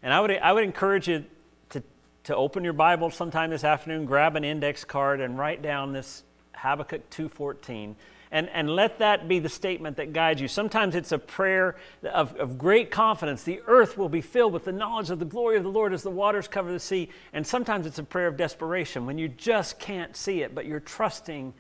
And 0.03 0.15
I 0.15 0.21
would, 0.21 0.31
I 0.31 0.53
would 0.53 0.65
encourage 0.65 1.09
you 1.09 1.27
to, 1.71 1.83
to 2.25 2.35
open 2.35 2.65
your 2.65 2.73
Bible 2.73 3.11
sometime 3.11 3.51
this 3.51 3.65
afternoon, 3.65 4.07
grab 4.07 4.35
an 4.35 4.45
index 4.45 4.83
card, 4.83 5.21
and 5.21 5.39
write 5.39 5.61
down 5.61 5.93
this 5.93 6.23
Habakkuk 6.55 7.11
2.14 7.11 7.95
and, 8.31 8.49
and 8.51 8.69
let 8.69 8.99
that 8.99 9.29
be 9.29 9.39
the 9.39 9.49
statement 9.49 9.97
that 9.97 10.13
guides 10.13 10.41
you. 10.41 10.49
Sometimes 10.49 10.95
it's 10.95 11.13
a 11.13 11.19
prayer 11.19 11.77
of, 12.03 12.37
of 12.37 12.59
great 12.59 12.91
confidence. 12.91 13.43
The 13.43 13.61
earth 13.67 13.97
will 13.97 14.09
be 14.09 14.21
filled 14.21 14.53
with 14.53 14.65
the 14.65 14.73
knowledge 14.73 15.11
of 15.11 15.19
the 15.19 15.25
glory 15.25 15.57
of 15.57 15.63
the 15.63 15.71
Lord 15.71 15.93
as 15.93 16.03
the 16.03 16.11
waters 16.11 16.49
cover 16.49 16.71
the 16.71 16.81
sea. 16.81 17.09
And 17.33 17.47
sometimes 17.47 17.87
it's 17.87 17.99
a 17.99 18.05
prayer 18.05 18.27
of 18.27 18.37
desperation 18.37 19.07
when 19.07 19.19
you 19.19 19.29
just 19.29 19.79
can't 19.79 20.15
see 20.15 20.43
it, 20.43 20.55
but 20.55 20.67
you're 20.67 20.81
trusting 20.81 21.55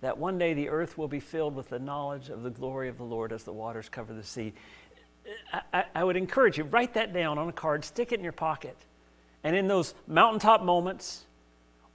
that 0.00 0.18
one 0.18 0.38
day 0.38 0.54
the 0.54 0.68
earth 0.68 0.96
will 0.96 1.08
be 1.08 1.20
filled 1.20 1.54
with 1.54 1.68
the 1.68 1.78
knowledge 1.78 2.28
of 2.28 2.42
the 2.42 2.50
glory 2.50 2.88
of 2.88 2.98
the 2.98 3.04
Lord 3.04 3.32
as 3.32 3.44
the 3.44 3.52
waters 3.52 3.88
cover 3.88 4.12
the 4.12 4.22
sea. 4.22 4.52
I, 5.72 5.84
I, 5.94 6.04
would 6.04 6.16
encourage 6.16 6.56
you, 6.56 6.64
write 6.64 6.94
that 6.94 7.12
down 7.12 7.36
on 7.36 7.48
a 7.48 7.52
card, 7.52 7.84
stick 7.84 8.12
it 8.12 8.18
in 8.18 8.24
your 8.24 8.32
pocket. 8.32 8.76
And 9.44 9.54
in 9.54 9.68
those 9.68 9.94
mountaintop 10.06 10.62
moments 10.62 11.26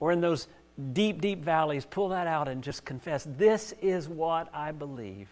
or 0.00 0.12
in 0.12 0.20
those 0.20 0.46
deep, 0.92 1.20
deep 1.20 1.42
valleys, 1.42 1.86
pull 1.86 2.08
that 2.08 2.26
out 2.26 2.48
and 2.48 2.62
just 2.62 2.84
confess 2.84 3.26
this 3.36 3.74
is 3.80 4.08
what 4.08 4.48
I 4.54 4.72
believe. 4.72 5.28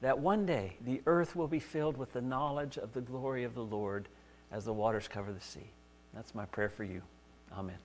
That 0.00 0.18
one 0.18 0.46
day 0.46 0.76
the 0.84 1.02
earth 1.06 1.34
will 1.34 1.48
be 1.48 1.58
filled 1.58 1.96
with 1.96 2.12
the 2.12 2.20
knowledge 2.20 2.78
of 2.78 2.92
the 2.92 3.00
glory 3.00 3.44
of 3.44 3.54
the 3.54 3.64
Lord 3.64 4.08
as 4.52 4.64
the 4.64 4.72
waters 4.72 5.08
cover 5.08 5.32
the 5.32 5.40
sea. 5.40 5.70
That's 6.14 6.34
my 6.34 6.44
prayer 6.46 6.68
for 6.68 6.84
you. 6.84 7.02
Amen. 7.52 7.78